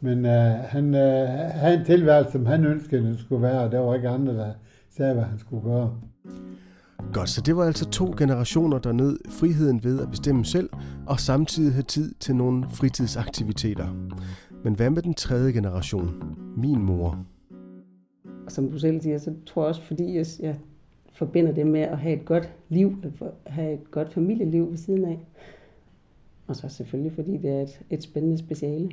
men 0.00 0.24
uh, 0.24 0.64
han 0.64 0.84
uh, 0.84 1.28
havde 1.60 1.78
en 1.78 1.84
tilværelse, 1.84 2.32
som 2.32 2.46
han 2.46 2.64
ønskede, 2.64 3.06
det 3.06 3.18
skulle 3.18 3.42
være, 3.42 3.60
og 3.60 3.72
der 3.72 3.78
var 3.78 3.94
ikke 3.94 4.08
andre, 4.08 4.34
der 4.34 4.52
sagde, 4.90 5.14
hvad 5.14 5.24
han 5.24 5.38
skulle 5.38 5.62
gøre. 5.62 5.94
Godt, 7.12 7.28
så 7.28 7.40
det 7.40 7.56
var 7.56 7.64
altså 7.64 7.90
to 7.90 8.14
generationer, 8.18 8.78
der 8.78 8.92
nød 8.92 9.18
friheden 9.30 9.84
ved 9.84 10.00
at 10.00 10.10
bestemme 10.10 10.44
selv, 10.44 10.70
og 11.06 11.20
samtidig 11.20 11.72
have 11.72 11.82
tid 11.82 12.14
til 12.20 12.36
nogle 12.36 12.64
fritidsaktiviteter. 12.70 13.86
Men 14.64 14.74
hvad 14.74 14.90
med 14.90 15.02
den 15.02 15.14
tredje 15.14 15.52
generation? 15.52 16.36
Min 16.56 16.82
mor. 16.82 17.18
Som 18.48 18.70
du 18.70 18.78
selv 18.78 19.00
siger, 19.00 19.18
så 19.18 19.34
tror 19.46 19.62
jeg 19.62 19.68
også, 19.68 19.82
fordi 19.82 20.16
jeg, 20.16 20.26
jeg 20.40 20.56
forbinder 21.16 21.52
det 21.52 21.66
med 21.66 21.80
at 21.80 21.98
have 21.98 22.16
et 22.16 22.24
godt 22.24 22.54
liv, 22.68 22.96
at 23.20 23.52
have 23.52 23.72
et 23.72 23.90
godt 23.90 24.12
familieliv 24.12 24.70
ved 24.70 24.76
siden 24.76 25.04
af. 25.04 25.18
Og 26.46 26.56
så 26.56 26.68
selvfølgelig, 26.68 27.12
fordi 27.12 27.36
det 27.36 27.50
er 27.50 27.62
et, 27.62 27.80
et 27.90 28.02
spændende 28.02 28.38
speciale. 28.38 28.90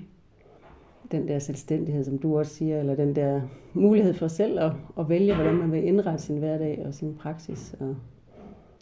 Den 1.11 1.27
der 1.27 1.39
selvstændighed, 1.39 2.03
som 2.03 2.17
du 2.17 2.37
også 2.37 2.53
siger, 2.55 2.79
eller 2.79 2.95
den 2.95 3.15
der 3.15 3.41
mulighed 3.73 4.13
for 4.13 4.27
selv 4.27 4.59
at, 4.59 4.71
at 4.99 5.09
vælge, 5.09 5.35
hvordan 5.35 5.55
man 5.55 5.71
vil 5.71 5.83
indrette 5.83 6.23
sin 6.23 6.37
hverdag 6.37 6.83
og 6.85 6.93
sin 6.93 7.15
praksis. 7.15 7.75
Og 7.79 7.95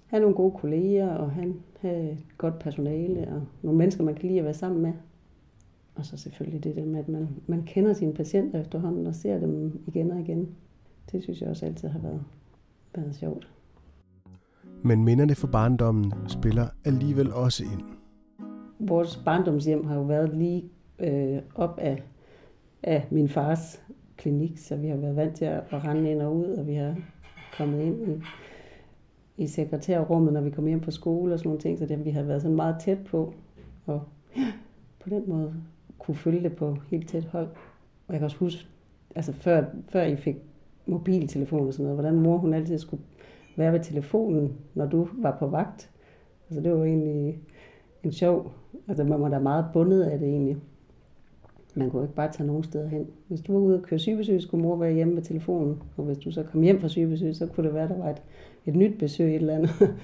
have 0.07 0.21
nogle 0.21 0.36
gode 0.36 0.51
kolleger, 0.57 1.10
og 1.10 1.31
have, 1.31 1.53
have 1.79 2.12
et 2.12 2.25
godt 2.38 2.60
personale, 2.60 3.27
og 3.27 3.41
nogle 3.62 3.77
mennesker, 3.77 4.03
man 4.03 4.15
kan 4.15 4.27
lide 4.27 4.39
at 4.39 4.45
være 4.45 4.53
sammen 4.53 4.81
med. 4.81 4.93
Og 5.95 6.05
så 6.05 6.17
selvfølgelig 6.17 6.63
det 6.63 6.75
der 6.75 6.86
med, 6.86 7.00
at 7.00 7.10
man, 7.10 7.27
man 7.48 7.63
kender 7.63 7.93
sine 7.93 8.13
patienter 8.13 8.62
efterhånden, 8.62 9.07
og 9.07 9.15
ser 9.15 9.39
dem 9.39 9.83
igen 9.88 10.12
og 10.12 10.19
igen. 10.19 10.50
Det 11.12 11.24
synes 11.24 11.41
jeg 11.41 11.50
også 11.50 11.65
altid 11.65 11.89
har 11.89 12.00
været, 12.00 12.24
været 12.95 13.15
sjovt. 13.15 13.48
Men 14.83 15.03
minderne 15.03 15.36
fra 15.36 15.48
barndommen 15.48 16.13
spiller 16.27 16.67
alligevel 16.86 17.33
også 17.33 17.63
ind. 17.63 17.81
Vores 18.79 19.21
barndomshjem 19.25 19.86
har 19.86 19.95
jo 19.95 20.01
været 20.01 20.38
lige 20.38 20.63
øh, 21.00 21.41
op 21.55 21.77
af, 21.77 22.03
af 22.83 23.07
min 23.12 23.29
fars 23.29 23.83
klinik, 24.17 24.57
så 24.57 24.75
vi 24.75 24.88
har 24.88 24.98
været 24.98 25.15
vant 25.15 25.36
til 25.36 25.45
at, 25.45 25.63
at 25.69 25.83
rende 25.83 26.12
ind 26.12 26.21
og 26.21 26.36
ud, 26.36 26.45
og 26.45 26.67
vi 26.67 26.75
har 26.75 26.95
kommet 27.57 27.81
ind 27.81 28.07
i, 28.07 28.21
i 29.43 29.48
sekretærrummet, 29.48 30.33
når 30.33 30.41
vi 30.41 30.50
kom 30.50 30.65
hjem 30.65 30.81
fra 30.81 30.91
skole 30.91 31.33
og 31.33 31.39
sådan 31.39 31.48
nogle 31.48 31.62
ting, 31.62 31.79
så 31.79 31.86
det, 31.86 32.05
vi 32.05 32.10
har 32.10 32.24
været 32.24 32.41
sådan 32.41 32.55
meget 32.55 32.75
tæt 32.79 32.98
på, 33.05 33.33
og 33.86 34.01
på 35.00 35.10
den 35.10 35.24
måde 35.27 35.53
kunne 36.00 36.15
følge 36.15 36.43
det 36.43 36.55
på 36.55 36.77
helt 36.88 37.10
tæt 37.10 37.25
hold. 37.25 37.48
Og 38.07 38.13
jeg 38.13 38.19
kan 38.19 38.25
også 38.25 38.38
huske, 38.38 38.67
altså 39.15 39.33
før, 39.33 39.65
før 39.89 40.03
I 40.03 40.15
fik 40.15 40.36
mobiltelefon 40.85 41.67
og 41.67 41.73
sådan 41.73 41.83
noget, 41.83 42.01
hvordan 42.01 42.19
mor 42.19 42.38
hun 42.38 42.53
altid 42.53 42.77
skulle 42.77 43.03
være 43.55 43.73
ved 43.73 43.79
telefonen, 43.79 44.53
når 44.73 44.85
du 44.85 45.07
var 45.13 45.38
på 45.39 45.47
vagt. 45.47 45.89
Altså 46.50 46.61
det 46.61 46.71
var 46.71 46.85
egentlig 46.85 47.39
en 48.03 48.11
sjov, 48.11 48.51
altså 48.88 49.03
man 49.03 49.21
var 49.21 49.29
da 49.29 49.39
meget 49.39 49.65
bundet 49.73 50.03
af 50.03 50.19
det 50.19 50.27
egentlig. 50.27 50.57
Man 51.75 51.89
kunne 51.89 52.03
ikke 52.03 52.15
bare 52.15 52.31
tage 52.31 52.47
nogen 52.47 52.63
steder 52.63 52.88
hen. 52.88 53.07
Hvis 53.27 53.41
du 53.41 53.53
var 53.53 53.59
ude 53.59 53.77
og 53.77 53.81
køre 53.81 54.00
sygebesøg, 54.00 54.41
skulle 54.41 54.63
mor 54.63 54.75
være 54.75 54.93
hjemme 54.93 55.15
ved 55.15 55.21
telefonen. 55.21 55.81
Og 55.97 56.03
hvis 56.03 56.17
du 56.17 56.31
så 56.31 56.43
kom 56.43 56.61
hjem 56.61 56.79
fra 56.79 56.88
sygebesøg, 56.88 57.35
så 57.35 57.47
kunne 57.47 57.67
det 57.67 57.73
være, 57.73 57.88
der 57.88 57.97
var 57.97 58.09
et, 58.09 58.21
et 58.65 58.75
nyt 58.75 59.00
besøg 59.00 59.29
et 59.29 59.35
eller 59.35 59.55
andet 59.55 59.71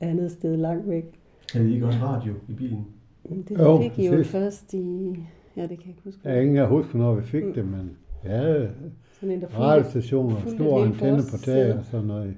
andet 0.00 0.30
sted 0.30 0.56
langt 0.56 0.88
væk. 0.88 1.04
Havde 1.52 1.70
I 1.70 1.74
ikke 1.74 1.86
også 1.86 1.98
radio 2.02 2.32
i 2.48 2.52
bilen? 2.52 2.86
Det 3.28 3.58
jo, 3.58 3.82
fik 3.82 3.98
I 3.98 4.06
jo 4.06 4.24
først 4.24 4.74
i... 4.74 5.16
Ja, 5.56 5.62
det 5.62 5.68
kan 5.68 5.78
jeg 5.78 5.88
ikke 5.88 6.02
huske. 6.04 6.20
Jeg 6.24 6.34
kan 6.34 6.48
ikke 6.48 6.66
huske, 6.66 6.98
når 6.98 7.14
vi 7.14 7.22
fik 7.22 7.44
mm. 7.44 7.52
det, 7.52 7.68
men 7.68 7.90
ja, 8.24 8.66
sådan 9.20 9.34
en, 9.34 9.40
der 9.40 9.46
radiostationer, 9.46 10.40
stor 10.54 10.84
antenne 10.84 11.22
på 11.30 11.36
taget 11.44 11.78
og 11.78 11.84
sådan 11.84 12.06
noget. 12.06 12.36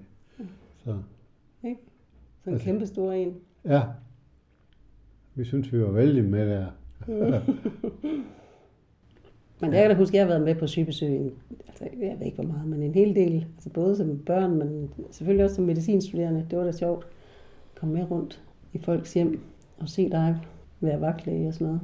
Så. 0.85 0.97
Ikke? 1.65 1.81
Sådan 2.41 2.53
en 2.53 2.53
altså, 2.53 2.65
kæmpe 2.65 2.87
stor 2.87 3.13
en. 3.13 3.35
Ja. 3.65 3.83
Vi 5.35 5.45
synes, 5.45 5.73
vi 5.73 5.83
var 5.83 5.91
vældig 5.91 6.25
med 6.25 6.49
der. 6.49 6.67
men 9.61 9.73
jeg 9.73 9.83
kan 9.83 9.91
da 9.91 9.97
huske, 9.97 10.15
at 10.15 10.15
jeg 10.15 10.23
har 10.23 10.29
været 10.29 10.45
med 10.45 10.55
på 10.55 10.67
sygebesøg, 10.67 11.33
altså, 11.69 11.85
jeg 12.01 12.17
ved 12.19 12.27
ikke 12.27 12.43
hvor 12.43 12.53
meget, 12.53 12.69
men 12.69 12.83
en 12.83 12.95
hel 12.95 13.15
del. 13.15 13.47
Altså 13.55 13.71
både 13.71 13.97
som 13.97 14.19
børn, 14.19 14.59
men 14.59 14.91
selvfølgelig 15.11 15.45
også 15.45 15.57
som 15.57 15.65
medicinstuderende. 15.65 16.47
Det 16.51 16.59
var 16.59 16.65
da 16.65 16.73
sjovt 16.73 17.05
at 17.05 17.81
komme 17.81 17.95
med 17.95 18.11
rundt 18.11 18.43
i 18.73 18.79
folks 18.79 19.15
hjem 19.15 19.41
og 19.79 19.89
se 19.89 20.11
dig 20.11 20.41
være 20.81 21.01
vagtlæge 21.01 21.49
og 21.49 21.55
sådan 21.55 21.67
noget. 21.67 21.81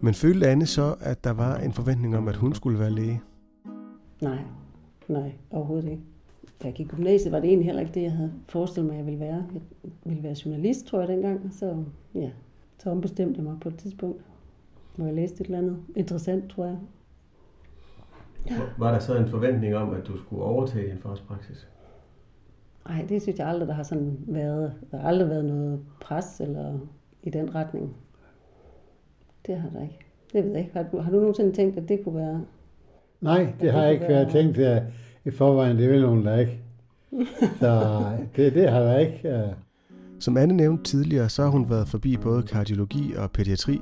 Men 0.00 0.14
følte 0.14 0.48
Anne 0.48 0.66
så, 0.66 0.94
at 1.00 1.24
der 1.24 1.30
var 1.30 1.56
en 1.56 1.72
forventning 1.72 2.16
om, 2.16 2.28
at 2.28 2.36
hun 2.36 2.54
skulle 2.54 2.78
være 2.78 2.90
læge? 2.90 3.20
Nej, 4.22 4.38
nej, 5.08 5.32
overhovedet 5.50 5.90
ikke. 5.90 6.02
Da 6.62 6.66
jeg 6.66 6.74
gik 6.74 6.86
i 6.86 6.88
gymnasiet, 6.88 7.32
var 7.32 7.40
det 7.40 7.48
egentlig 7.48 7.66
heller 7.66 7.80
ikke 7.80 7.94
det, 7.94 8.02
jeg 8.02 8.12
havde 8.12 8.32
forestillet 8.48 8.86
mig, 8.86 8.94
at 8.94 8.98
jeg 8.98 9.06
ville 9.06 9.20
være. 9.20 9.46
Jeg 9.84 9.92
ville 10.04 10.22
være 10.22 10.36
journalist, 10.44 10.86
tror 10.86 10.98
jeg, 10.98 11.08
dengang. 11.08 11.52
Så 11.52 11.84
ja, 12.14 12.30
så 12.78 12.90
ombestemte 12.90 13.36
jeg 13.36 13.44
mig 13.44 13.60
på 13.60 13.68
et 13.68 13.76
tidspunkt, 13.76 14.24
hvor 14.96 15.06
jeg 15.06 15.14
læste 15.14 15.40
et 15.40 15.44
eller 15.44 15.58
andet 15.58 15.82
interessant, 15.96 16.50
tror 16.50 16.64
jeg. 16.64 16.78
Ja. 18.50 18.60
Var 18.78 18.92
der 18.92 18.98
så 18.98 19.16
en 19.16 19.28
forventning 19.28 19.76
om, 19.76 19.90
at 19.90 20.06
du 20.06 20.18
skulle 20.18 20.42
overtage 20.42 20.90
din 20.90 20.98
fars 20.98 21.20
praksis? 21.20 21.68
Nej, 22.88 23.06
det 23.08 23.22
synes 23.22 23.38
jeg 23.38 23.48
aldrig, 23.48 23.68
der 23.68 23.74
har 23.74 23.82
sådan 23.82 24.18
været. 24.26 24.74
Der 24.90 24.98
har 24.98 25.08
aldrig 25.08 25.28
været 25.28 25.44
noget 25.44 25.80
pres 26.00 26.40
eller 26.40 26.78
i 27.22 27.30
den 27.30 27.54
retning. 27.54 27.96
Det 29.46 29.56
har 29.56 29.70
der 29.70 29.82
ikke. 29.82 29.98
Det 30.32 30.44
ved 30.44 30.50
jeg 30.50 30.60
ikke. 30.60 30.72
Har 30.72 30.82
du, 30.82 30.98
har 30.98 31.10
du 31.10 31.16
nogensinde 31.16 31.52
tænkt, 31.52 31.76
at 31.76 31.88
det 31.88 32.04
kunne 32.04 32.16
være... 32.16 32.44
Nej, 33.20 33.52
det 33.60 33.72
har 33.72 33.82
jeg 33.82 33.92
ikke 33.92 34.08
været 34.08 34.28
tænkt 34.28 34.58
at 34.58 34.82
i 35.24 35.30
forvejen. 35.30 35.78
Det 35.78 35.90
vil 35.90 36.02
nogen 36.02 36.24
der 36.24 36.38
ikke. 36.38 36.60
Så 37.58 38.02
det, 38.36 38.54
det 38.54 38.70
har 38.70 38.80
jeg 38.80 39.00
ikke. 39.00 39.54
Som 40.20 40.36
Anne 40.36 40.54
nævnte 40.54 40.84
tidligere, 40.84 41.28
så 41.28 41.42
har 41.42 41.50
hun 41.50 41.70
været 41.70 41.88
forbi 41.88 42.16
både 42.16 42.42
kardiologi 42.42 43.14
og 43.16 43.30
pædiatri, 43.30 43.80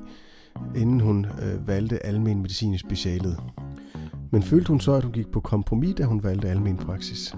inden 0.76 1.00
hun 1.00 1.24
øh, 1.24 1.68
valgte 1.68 2.06
almen 2.06 2.42
medicin 2.42 2.74
i 2.74 2.78
specialet. 2.78 3.40
Men 4.30 4.42
følte 4.42 4.68
hun 4.68 4.80
så, 4.80 4.92
at 4.92 5.02
hun 5.02 5.12
gik 5.12 5.28
på 5.28 5.40
kompromis, 5.40 5.94
da 5.94 6.04
hun 6.04 6.24
valgte 6.24 6.48
almen 6.48 6.76
praksis? 6.76 7.36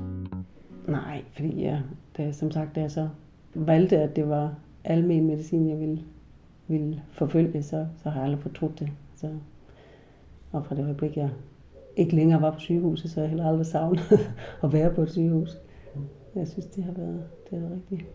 Nej, 0.88 1.24
fordi 1.32 1.62
jeg, 1.62 1.82
da, 2.16 2.32
som 2.32 2.50
sagt, 2.50 2.74
da 2.74 2.80
jeg 2.80 2.90
så 2.90 3.08
valgte, 3.54 3.98
at 3.98 4.16
det 4.16 4.28
var 4.28 4.54
almen 4.84 5.26
medicin, 5.26 5.68
jeg 5.68 5.80
ville, 5.80 6.02
ville 6.68 7.02
forfølge, 7.10 7.62
så, 7.62 7.86
så 8.02 8.10
har 8.10 8.20
jeg 8.20 8.24
aldrig 8.24 8.42
fortrudt 8.42 8.78
det. 8.78 8.90
Så, 9.16 9.28
og 10.52 10.66
fra 10.66 10.74
det 10.74 10.84
øjeblik, 10.84 11.16
jeg 11.16 11.30
ikke 12.00 12.16
længere 12.16 12.42
var 12.42 12.50
på 12.50 12.60
sygehuset, 12.60 13.10
så 13.10 13.20
jeg 13.20 13.28
heller 13.28 13.48
aldrig 13.48 13.66
savnet 13.66 14.00
at 14.64 14.72
være 14.72 14.94
på 14.94 15.02
et 15.02 15.10
sygehus. 15.10 15.58
Jeg 16.34 16.48
synes, 16.48 16.66
det 16.66 16.84
har 16.84 16.92
været 16.92 17.22
det, 17.50 17.58
er 17.58 17.74
rigtigt, 17.74 18.10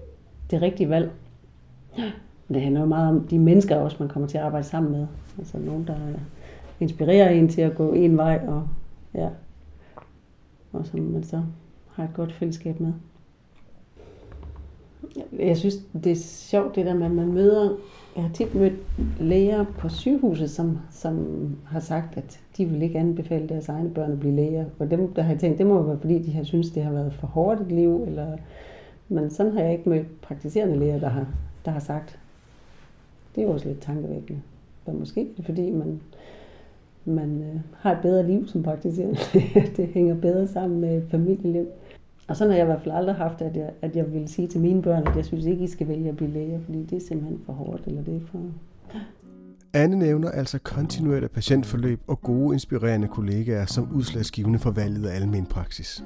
det 0.52 0.62
rigtige 0.62 0.90
valg. 0.90 1.12
Det 2.50 2.62
handler 2.62 2.82
jo 2.82 2.86
meget 2.86 3.10
om 3.10 3.28
de 3.28 3.40
mennesker 3.40 3.76
også, 3.76 3.98
man 4.00 4.10
kommer 4.10 4.28
til 4.28 4.38
at 4.38 4.44
arbejde 4.44 4.68
sammen 4.68 4.92
med. 4.92 5.08
Altså 5.38 5.58
nogen, 5.58 5.88
der 5.88 5.96
inspirerer 6.80 7.30
en 7.30 7.50
til 7.50 7.62
at 7.62 7.76
gå 7.76 7.94
en 7.94 8.18
vej, 8.18 8.42
og, 8.48 8.68
ja, 9.14 9.30
og 10.74 10.86
som 10.86 11.00
man 11.00 11.24
så 11.24 11.42
har 11.92 12.04
et 12.04 12.14
godt 12.14 12.34
fællesskab 12.34 12.80
med. 12.80 12.94
Jeg 15.40 15.58
synes, 15.58 15.76
det 15.94 16.12
er 16.12 16.16
sjovt 16.16 16.76
det 16.76 16.86
der 16.86 16.94
med, 16.94 17.06
at 17.06 17.12
man 17.12 17.34
møder, 17.34 17.70
jeg 18.16 18.24
har 18.24 18.32
tit 18.34 18.56
mødt 18.56 18.74
læger 19.20 19.66
på 19.78 19.90
sygehuset, 19.90 20.52
som, 20.52 20.80
som 20.92 21.48
har 21.66 21.80
sagt, 21.80 22.18
at 22.18 22.40
de 22.58 22.66
vil 22.66 22.82
ikke 22.82 23.00
anbefale 23.00 23.50
deres 23.50 23.70
egne 23.70 23.90
børn 23.90 24.12
at 24.12 24.20
blive 24.20 24.36
læger. 24.36 24.66
Og 24.80 24.92
dem, 24.92 25.14
der 25.14 25.22
har 25.22 25.32
jeg 25.32 25.40
tænkt, 25.40 25.58
det 25.58 25.68
må 25.68 25.82
være 25.82 25.98
fordi, 25.98 26.20
de 26.20 26.32
har 26.32 26.44
synes, 26.44 26.70
det 26.70 26.84
har 26.84 26.92
været 26.92 27.14
for 27.14 27.28
hårdt 27.28 27.62
et 27.62 27.72
liv, 27.72 28.04
eller, 28.08 28.38
men 29.10 29.30
sådan 29.30 29.52
har 29.52 29.62
jeg 29.62 29.72
ikke 29.72 29.90
mødt 29.90 30.22
praktiserende 30.22 30.80
læger, 30.80 31.00
der 31.00 31.10
har, 31.10 31.28
der 31.66 31.72
har 31.72 31.80
sagt. 31.80 32.20
Det 33.36 33.44
er 33.44 33.48
også 33.48 33.68
lidt 33.68 33.82
tankevækkende. 33.82 34.42
Men 34.86 35.00
måske 35.00 35.22
er 35.22 35.36
det 35.38 35.46
fordi, 35.46 35.72
man, 35.72 36.02
man 37.06 37.42
øh, 37.42 37.62
har 37.78 37.92
et 37.92 38.02
bedre 38.02 38.28
liv 38.28 38.48
som 38.48 38.64
praktiserende 38.64 39.18
Det 39.78 39.88
hænger 39.88 40.16
bedre 40.16 40.48
sammen 40.48 40.82
med 40.82 41.02
familieliv. 41.10 41.68
Og 42.28 42.38
sådan 42.38 42.52
har 42.52 42.58
jeg 42.58 42.66
i 42.66 42.72
hvert 42.72 42.82
fald 42.82 42.96
aldrig 42.96 43.16
haft, 43.16 43.42
at 43.42 43.56
jeg, 43.56 43.72
at 43.82 43.96
jeg 43.96 44.14
ville 44.14 44.28
sige 44.28 44.48
til 44.48 44.62
mine 44.62 44.82
børn, 44.82 45.08
at 45.08 45.16
jeg 45.16 45.26
synes 45.26 45.46
ikke, 45.46 45.64
I 45.64 45.68
skal 45.68 45.88
vælge 45.88 46.10
at 46.10 46.16
blive 46.16 46.32
læger, 46.32 46.60
fordi 46.66 46.84
det 46.84 46.96
er 46.96 47.08
simpelthen 47.08 47.40
for 47.46 47.54
hårdt, 47.54 47.88
eller 47.88 48.04
det 48.04 48.16
er 48.16 48.26
for... 48.26 48.40
Anne 49.74 49.96
nævner 49.96 50.32
altså 50.32 50.60
kontinuerligt 50.60 51.32
patientforløb 51.32 52.00
og 52.08 52.22
gode, 52.22 52.56
inspirerende 52.56 53.08
kollegaer 53.08 53.66
som 53.66 53.92
udslagsgivende 53.94 54.60
for 54.60 54.72
valget 54.72 55.08
af 55.08 55.16
almen 55.16 55.46
praksis. 55.46 56.04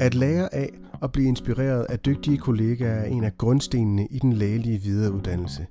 At 0.00 0.14
lære 0.14 0.54
af 0.54 0.68
og 1.00 1.12
blive 1.12 1.28
inspireret 1.28 1.86
af 1.88 1.98
dygtige 1.98 2.38
kollegaer 2.38 3.00
er 3.00 3.04
en 3.04 3.24
af 3.24 3.38
grundstenene 3.38 4.06
i 4.06 4.18
den 4.18 4.32
lægelige 4.32 4.78
videreuddannelse 4.78 5.66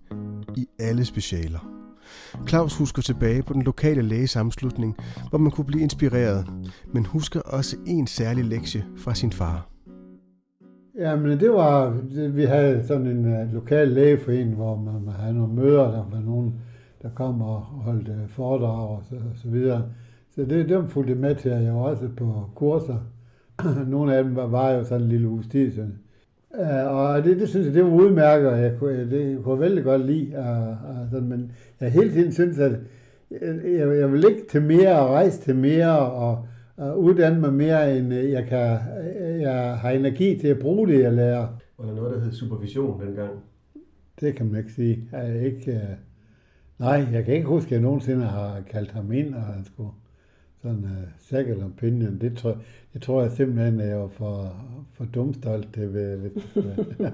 i 0.58 0.67
alle 0.79 1.05
specialer. 1.05 1.78
Claus 2.47 2.77
husker 2.77 3.01
tilbage 3.01 3.43
på 3.43 3.53
den 3.53 3.61
lokale 3.61 4.01
lægesammenslutning, 4.01 4.97
hvor 5.29 5.39
man 5.39 5.51
kunne 5.51 5.65
blive 5.65 5.83
inspireret, 5.83 6.45
men 6.93 7.05
husker 7.05 7.39
også 7.39 7.77
en 7.85 8.07
særlig 8.07 8.45
lektie 8.45 8.85
fra 8.97 9.15
sin 9.15 9.31
far. 9.31 9.69
Jamen 10.99 11.39
det 11.39 11.51
var, 11.51 11.89
vi 12.29 12.43
havde 12.43 12.87
sådan 12.87 13.07
en 13.07 13.41
uh, 13.41 13.53
lokal 13.53 13.87
lægeforening, 13.87 14.55
hvor 14.55 14.75
man, 14.75 15.01
man 15.05 15.13
havde 15.13 15.33
nogle 15.33 15.53
møder, 15.53 15.83
der 15.83 16.05
var 16.11 16.19
nogen, 16.19 16.53
der 17.01 17.09
kom 17.15 17.41
og 17.41 17.59
holdt 17.59 18.09
uh, 18.09 18.29
foredrag 18.29 18.89
og 18.89 19.03
så, 19.09 19.15
og 19.15 19.35
så 19.35 19.49
videre. 19.49 19.83
Så 20.35 20.45
det, 20.45 20.69
dem 20.69 20.87
fulgte 20.87 21.15
med 21.15 21.35
til, 21.35 21.49
at 21.49 21.63
jeg 21.63 21.73
var 21.73 21.81
også 21.81 22.07
på 22.17 22.49
kurser. 22.55 22.97
nogle 23.87 24.15
af 24.15 24.23
dem 24.23 24.35
var, 24.35 24.47
var 24.47 24.71
jo 24.71 24.83
sådan 24.83 25.01
en 25.01 25.09
lille 25.09 25.27
uges 25.27 25.47
tid 25.47 25.75
så 25.75 25.87
Uh, 26.53 26.98
og 26.98 27.24
det, 27.24 27.39
det 27.39 27.50
synes 27.50 27.65
jeg, 27.65 27.74
det 27.74 27.84
var 27.84 27.91
udmærket, 27.91 28.50
og 28.50 28.62
jeg 28.62 28.74
kunne, 28.79 29.12
det 29.12 29.32
jeg 29.32 29.44
kunne 29.44 29.60
vældig 29.60 29.84
godt 29.84 30.06
lide. 30.06 30.27
Uh, 30.38 31.01
uh, 31.01 31.12
sådan, 31.12 31.27
men 31.27 31.51
jeg 31.82 31.91
hele 31.91 32.12
tiden 32.12 32.32
synes, 32.32 32.60
at 32.60 32.72
jeg, 33.32 33.98
jeg 34.00 34.12
vil 34.12 34.25
ikke 34.29 34.48
til 34.50 34.62
mere 34.62 35.00
og 35.00 35.10
rejse 35.10 35.41
til 35.41 35.56
mere 35.56 36.00
og, 36.00 36.48
og 36.77 37.00
uddanne 37.00 37.39
mig 37.39 37.53
mere, 37.53 37.98
end 37.98 38.13
jeg, 38.13 38.46
kan, 38.46 38.77
jeg 39.41 39.77
har 39.77 39.89
energi 39.89 40.38
til 40.39 40.48
at 40.48 40.60
bruge 40.60 40.88
det, 40.88 41.01
jeg 41.01 41.13
lærer. 41.13 41.48
Var 41.77 41.86
der 41.86 41.96
noget, 41.96 42.15
der 42.15 42.22
hed 42.24 42.32
supervision 42.32 43.01
dengang? 43.01 43.32
Det 44.22 44.36
kan 44.36 44.46
man 44.46 44.60
ikke 44.60 44.72
sige. 44.72 45.10
Jeg 45.12 45.46
ikke, 45.46 45.82
nej, 46.79 47.06
jeg 47.12 47.25
kan 47.25 47.34
ikke 47.34 47.48
huske, 47.48 47.68
at 47.68 47.72
jeg 47.72 47.82
nogensinde 47.82 48.25
har 48.25 48.62
kaldt 48.72 48.91
ham 48.91 49.12
ind, 49.12 49.34
og 49.34 49.41
han 49.41 49.65
skulle 49.65 49.89
sådan 50.61 50.83
uh, 50.83 51.09
second 51.17 51.63
opinion. 51.63 52.17
Det 52.21 52.37
tror, 52.37 52.57
det 52.93 53.01
tror 53.01 53.21
jeg 53.21 53.31
simpelthen, 53.31 53.79
at 53.79 53.87
jeg 53.87 53.99
var 53.99 54.07
for, 54.07 54.55
for 54.91 55.05
dumstolt 55.05 55.73
til. 55.73 55.93
Ved, 55.93 56.17
ved, 56.17 56.31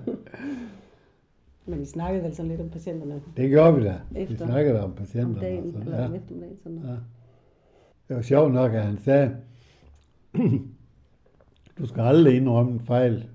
Men 1.68 1.82
I 1.82 1.86
snakkede 1.86 2.24
vel 2.24 2.36
sådan 2.36 2.50
lidt 2.50 2.62
om 2.62 2.70
patienterne? 2.70 3.22
Det 3.38 3.50
gjorde 3.50 3.76
vi 3.76 3.84
da. 3.84 3.96
Efter, 4.16 4.36
vi 4.36 4.52
snakkede 4.52 4.84
om 4.84 4.94
patienterne. 4.94 5.36
Om 5.36 5.42
dagen, 5.42 5.72
sådan, 5.72 5.88
eller 5.88 6.02
ja. 6.02 6.14
eftermiddagen. 6.16 6.58
Sådan 6.64 6.78
noget. 6.78 6.90
Ja. 6.90 6.96
Det 8.08 8.16
var 8.16 8.22
sjovt 8.22 8.54
nok, 8.54 8.74
at 8.74 8.84
han 8.84 8.98
sagde, 8.98 9.36
du 11.80 11.88
skal 11.88 12.02
aldrig 12.02 12.36
indrømme 12.36 12.72
en 12.72 12.80
fejl. 12.80 13.26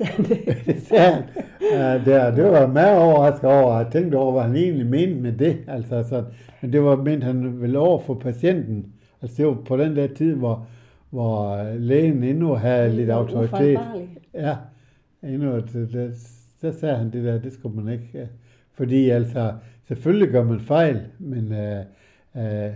det 0.66 0.82
sagde 0.82 1.12
han. 1.12 1.24
Ja, 1.72 1.94
det, 1.94 2.36
det 2.36 2.44
var 2.44 2.66
meget 2.66 2.98
overrasket 2.98 3.50
over, 3.50 3.72
at 3.72 3.92
tænkte 3.92 4.16
over, 4.16 4.32
hvad 4.32 4.42
han 4.42 4.56
egentlig 4.56 4.86
mente 4.86 5.14
med 5.14 5.32
det. 5.32 5.64
Altså, 5.66 6.04
så, 6.08 6.24
men 6.62 6.72
det 6.72 6.82
var 6.82 6.96
ment 6.96 7.24
han 7.24 7.60
vel 7.60 7.76
over 7.76 7.98
for 7.98 8.14
patienten. 8.14 8.92
Altså 9.22 9.36
det 9.36 9.46
var 9.46 9.56
på 9.66 9.76
den 9.76 9.96
der 9.96 10.06
tid, 10.06 10.34
hvor, 10.34 10.66
hvor 11.10 11.64
lægen 11.78 12.24
endnu 12.24 12.54
havde 12.54 12.96
lidt 12.96 13.10
autoritet. 13.10 13.80
Ja, 14.34 14.56
endnu, 15.22 15.56
det, 15.56 15.92
det, 15.92 16.16
så 16.60 16.72
sagde 16.80 16.96
han 16.96 17.12
det 17.12 17.24
der, 17.24 17.38
det 17.38 17.52
skulle 17.52 17.82
man 17.82 17.92
ikke. 17.92 18.28
Fordi 18.72 19.10
altså, 19.10 19.54
selvfølgelig 19.88 20.28
gør 20.28 20.44
man 20.44 20.60
fejl, 20.60 21.00
men 21.18 21.52
øh, 21.52 21.80
øh, 22.36 22.72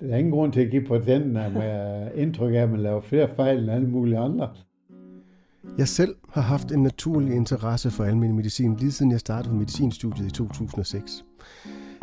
der 0.00 0.12
er 0.12 0.16
ingen 0.16 0.32
grund 0.32 0.52
til 0.52 0.60
at 0.60 0.70
give 0.70 0.84
patienten 0.84 1.32
med 1.32 2.08
indtryk 2.14 2.54
af, 2.54 2.58
at 2.58 2.70
man 2.70 2.80
laver 2.80 3.00
flere 3.00 3.28
fejl 3.36 3.58
end 3.58 3.70
alle 3.70 3.88
mulige 3.88 4.18
andre. 4.18 4.48
Jeg 5.78 5.88
selv 5.88 6.14
har 6.28 6.42
haft 6.42 6.72
en 6.72 6.82
naturlig 6.82 7.34
interesse 7.34 7.90
for 7.90 8.04
almindelig 8.04 8.34
medicin, 8.34 8.76
lige 8.76 8.92
siden 8.92 9.12
jeg 9.12 9.20
startede 9.20 9.48
på 9.48 9.54
medicinstudiet 9.54 10.26
i 10.26 10.30
2006. 10.30 11.24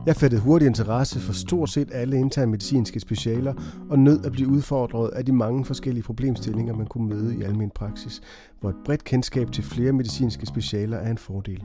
Jeg 0.10 0.18
fattede 0.18 0.42
hurtig 0.42 0.66
interesse 0.66 1.20
for 1.20 1.34
stort 1.34 1.70
set 1.70 1.90
alle 1.94 2.18
interne 2.18 2.52
medicinske 2.52 3.00
specialer 3.00 3.54
og 3.90 4.00
nød 4.00 4.26
at 4.26 4.32
blive 4.32 4.48
udfordret 4.48 5.10
af 5.10 5.26
de 5.26 5.32
mange 5.32 5.66
forskellige 5.66 6.04
problemstillinger, 6.04 6.76
man 6.76 6.88
kunne 6.88 7.08
møde 7.08 7.38
i 7.38 7.42
almen 7.42 7.70
praksis, 7.70 8.22
hvor 8.60 8.70
et 8.70 8.76
bredt 8.86 9.04
kendskab 9.04 9.52
til 9.52 9.64
flere 9.64 9.92
medicinske 9.92 10.46
specialer 10.46 10.98
er 10.98 11.12
en 11.12 11.18
fordel. 11.18 11.64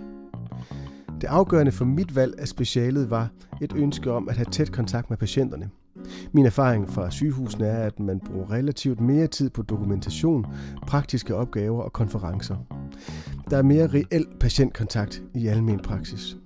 Det 1.20 1.26
afgørende 1.26 1.72
for 1.72 1.84
mit 1.84 2.16
valg 2.16 2.34
af 2.38 2.48
specialet 2.48 3.10
var 3.10 3.28
et 3.60 3.72
ønske 3.76 4.12
om 4.12 4.28
at 4.28 4.36
have 4.36 4.46
tæt 4.50 4.72
kontakt 4.72 5.10
med 5.10 5.18
patienterne. 5.18 5.70
Min 6.32 6.46
erfaring 6.46 6.90
fra 6.90 7.10
sygehusene 7.10 7.66
er, 7.66 7.86
at 7.86 8.00
man 8.00 8.20
bruger 8.20 8.50
relativt 8.50 9.00
mere 9.00 9.26
tid 9.26 9.50
på 9.50 9.62
dokumentation, 9.62 10.46
praktiske 10.86 11.34
opgaver 11.34 11.82
og 11.82 11.92
konferencer. 11.92 12.56
Der 13.50 13.58
er 13.58 13.62
mere 13.62 13.86
reel 13.86 14.26
patientkontakt 14.40 15.22
i 15.34 15.46
almen 15.46 15.78
praksis. 15.78 16.36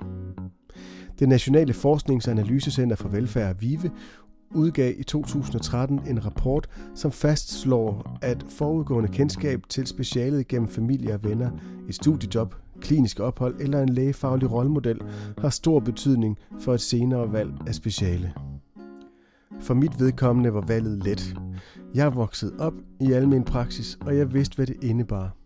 Det 1.19 1.29
Nationale 1.29 1.73
Forsknings- 1.73 2.27
og 2.27 2.31
Analysecenter 2.31 2.97
for 2.97 3.09
Velfærd, 3.09 3.57
VIVE, 3.61 3.91
udgav 4.55 4.95
i 4.99 5.03
2013 5.03 6.01
en 6.07 6.25
rapport, 6.25 6.69
som 6.95 7.13
fastslår, 7.13 8.19
at 8.23 8.45
forudgående 8.49 9.09
kendskab 9.09 9.63
til 9.69 9.87
specialet 9.87 10.49
gennem 10.49 10.69
familie 10.69 11.15
og 11.15 11.25
venner, 11.25 11.51
et 11.89 11.95
studiejob, 11.95 12.55
klinisk 12.81 13.21
ophold 13.21 13.61
eller 13.61 13.83
en 13.83 13.89
lægefaglig 13.89 14.53
rollemodel 14.53 15.01
har 15.39 15.49
stor 15.49 15.81
betydning 15.81 16.39
for 16.61 16.75
et 16.75 16.81
senere 16.81 17.33
valg 17.33 17.53
af 17.67 17.75
speciale. 17.75 18.33
For 19.61 19.75
mit 19.75 20.01
vedkommende 20.01 20.55
var 20.55 20.61
valget 20.61 21.05
let. 21.05 21.37
Jeg 21.95 22.15
voksede 22.15 22.53
op 22.59 22.75
i 23.01 23.13
almen 23.13 23.45
praksis, 23.45 23.99
og 24.01 24.17
jeg 24.17 24.35
vidste, 24.35 24.57
hvad 24.57 24.67
det 24.67 24.85
indebar. 24.85 25.37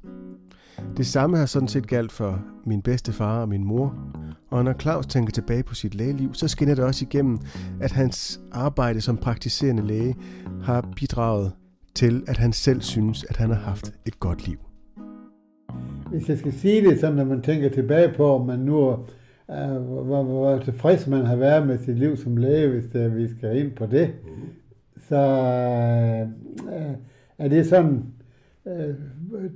Det 0.96 1.06
samme 1.06 1.36
har 1.36 1.46
sådan 1.46 1.68
set 1.68 1.86
galt 1.86 2.12
for 2.12 2.42
min 2.66 2.82
bedste 2.82 3.12
far 3.12 3.40
og 3.40 3.48
min 3.48 3.64
mor. 3.64 3.94
Og 4.52 4.64
når 4.64 4.72
Claus 4.72 5.06
tænker 5.06 5.32
tilbage 5.32 5.62
på 5.62 5.74
sit 5.74 5.94
lægeliv, 5.94 6.34
så 6.34 6.48
skinner 6.48 6.74
det 6.74 6.84
også 6.84 7.04
igennem, 7.04 7.38
at 7.80 7.92
hans 7.92 8.40
arbejde 8.52 9.00
som 9.00 9.16
praktiserende 9.16 9.86
læge 9.86 10.16
har 10.62 10.88
bidraget 10.96 11.52
til, 11.94 12.22
at 12.28 12.36
han 12.36 12.52
selv 12.52 12.80
synes, 12.80 13.24
at 13.24 13.36
han 13.36 13.50
har 13.50 13.60
haft 13.60 13.92
et 14.06 14.20
godt 14.20 14.46
liv. 14.46 14.58
Hvis 16.10 16.28
jeg 16.28 16.38
skal 16.38 16.52
sige 16.52 16.88
det, 16.88 17.00
sådan 17.00 17.16
når 17.16 17.24
man 17.24 17.42
tænker 17.42 17.68
tilbage 17.68 18.12
på, 18.16 18.34
om 18.34 18.46
man 18.46 18.58
nu 18.58 18.88
uh, 18.88 18.96
hvor, 20.06 20.22
hvor 20.22 20.58
tilfreds 20.58 21.06
man 21.06 21.26
har 21.26 21.36
været 21.36 21.66
med 21.66 21.78
sit 21.78 21.98
liv 21.98 22.16
som 22.16 22.36
læge, 22.36 22.68
hvis 22.68 22.94
uh, 22.94 23.16
vi 23.16 23.28
skal 23.28 23.56
ind 23.56 23.72
på 23.72 23.86
det, 23.86 24.10
så 25.08 25.16
uh, 26.66 26.94
er 27.38 27.48
det 27.48 27.66
sådan, 27.66 28.04
øh, 28.66 28.94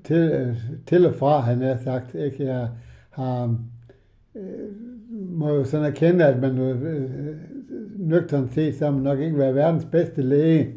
til, 0.04 0.56
til 0.86 1.06
og 1.06 1.14
fra, 1.14 1.40
han 1.40 1.60
har 1.60 1.78
sagt. 1.84 2.14
Ikke? 2.14 2.44
Jeg 2.44 2.68
har, 3.10 3.58
øh, 4.36 4.68
må 5.38 5.54
jo 5.54 5.64
sådan 5.64 5.86
erkende, 5.86 6.24
at 6.24 6.40
man 6.40 6.58
øh, 6.58 6.82
øh, 6.82 7.02
øh 7.02 7.36
nøgternt 7.98 8.54
set, 8.54 8.74
så 8.74 8.90
nok 8.90 9.20
ikke 9.20 9.38
være 9.38 9.54
verdens 9.54 9.84
bedste 9.84 10.22
læge, 10.22 10.68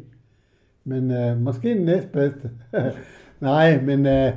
men 0.84 1.10
øh, 1.10 1.40
måske 1.40 1.68
den 1.68 1.84
næstbedste. 1.84 2.50
Nej, 3.40 3.80
men 3.80 4.06
øh, 4.06 4.32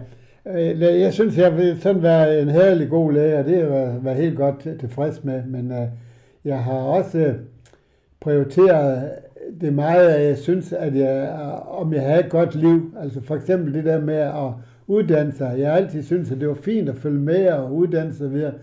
øh, 0.45 0.81
jeg 0.81 1.13
synes, 1.13 1.38
jeg 1.38 1.57
vil 1.57 1.81
sådan 1.81 2.03
være 2.03 2.41
en 2.41 2.49
herlig 2.49 2.89
god 2.89 3.13
læge, 3.13 3.38
og 3.38 3.45
det 3.45 3.57
har 3.57 3.77
jeg 3.77 3.99
været 4.03 4.17
helt 4.17 4.38
godt 4.38 4.79
tilfreds 4.79 5.23
med, 5.23 5.43
men 5.45 5.71
øh, 5.71 5.88
jeg 6.45 6.63
har 6.63 6.73
også 6.73 7.33
prioriteret 8.19 9.12
det 9.62 9.73
meget, 9.73 10.09
at 10.09 10.25
jeg 10.25 10.38
synes, 10.38 10.73
at 10.73 10.95
jeg, 10.95 11.29
om 11.67 11.93
jeg 11.93 12.01
havde 12.01 12.19
et 12.19 12.29
godt 12.29 12.55
liv. 12.55 12.95
Altså 12.99 13.21
for 13.21 13.36
eksempel 13.36 13.73
det 13.73 13.86
der 13.86 14.01
med 14.01 14.15
at 14.15 14.51
uddanne 14.88 15.31
sig. 15.31 15.55
Jeg 15.57 15.69
har 15.69 15.77
altid 15.77 16.03
synes, 16.03 16.31
at 16.31 16.39
det 16.39 16.47
var 16.47 16.53
fint 16.53 16.89
at 16.89 16.95
følge 16.95 17.19
med 17.19 17.47
og 17.47 17.75
uddanne 17.75 18.13
sig 18.13 18.33
videre. 18.33 18.53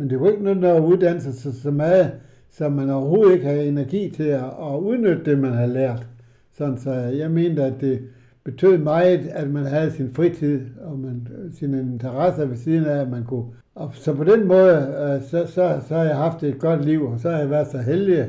Men 0.00 0.10
det 0.10 0.20
var 0.20 0.28
ikke 0.28 0.44
noget 0.44 0.62
der 0.62 0.80
uddanne 0.80 1.20
sig 1.20 1.54
så, 1.54 1.70
meget, 1.70 2.12
så 2.50 2.68
man 2.68 2.90
overhovedet 2.90 3.34
ikke 3.34 3.46
havde 3.46 3.68
energi 3.68 4.10
til 4.16 4.22
at, 4.22 4.44
at 4.44 4.78
udnytte 4.78 5.24
det, 5.24 5.38
man 5.38 5.52
havde 5.52 5.72
lært. 5.72 6.06
Sådan, 6.52 6.78
så 6.78 6.92
jeg 6.92 7.30
mente, 7.30 7.64
at 7.64 7.80
det 7.80 8.00
betød 8.44 8.78
meget, 8.78 9.26
at 9.26 9.50
man 9.50 9.64
havde 9.64 9.90
sin 9.90 10.10
fritid 10.14 10.60
og 10.84 10.98
man, 10.98 11.28
sine 11.58 11.80
interesser 11.80 12.44
ved 12.44 12.56
siden 12.56 12.84
af, 12.84 13.00
at 13.00 13.10
man 13.10 13.24
kunne. 13.24 13.44
Og 13.74 13.90
så 13.94 14.14
på 14.14 14.24
den 14.24 14.46
måde, 14.48 14.76
øh, 14.76 15.22
så, 15.28 15.46
så, 15.46 15.80
så 15.88 15.94
har 15.94 16.04
jeg 16.04 16.16
haft 16.16 16.42
et 16.42 16.58
godt 16.58 16.84
liv, 16.84 17.06
og 17.06 17.20
så 17.20 17.30
har 17.30 17.38
jeg 17.38 17.50
været 17.50 17.68
så 17.70 17.78
heldig 17.78 18.26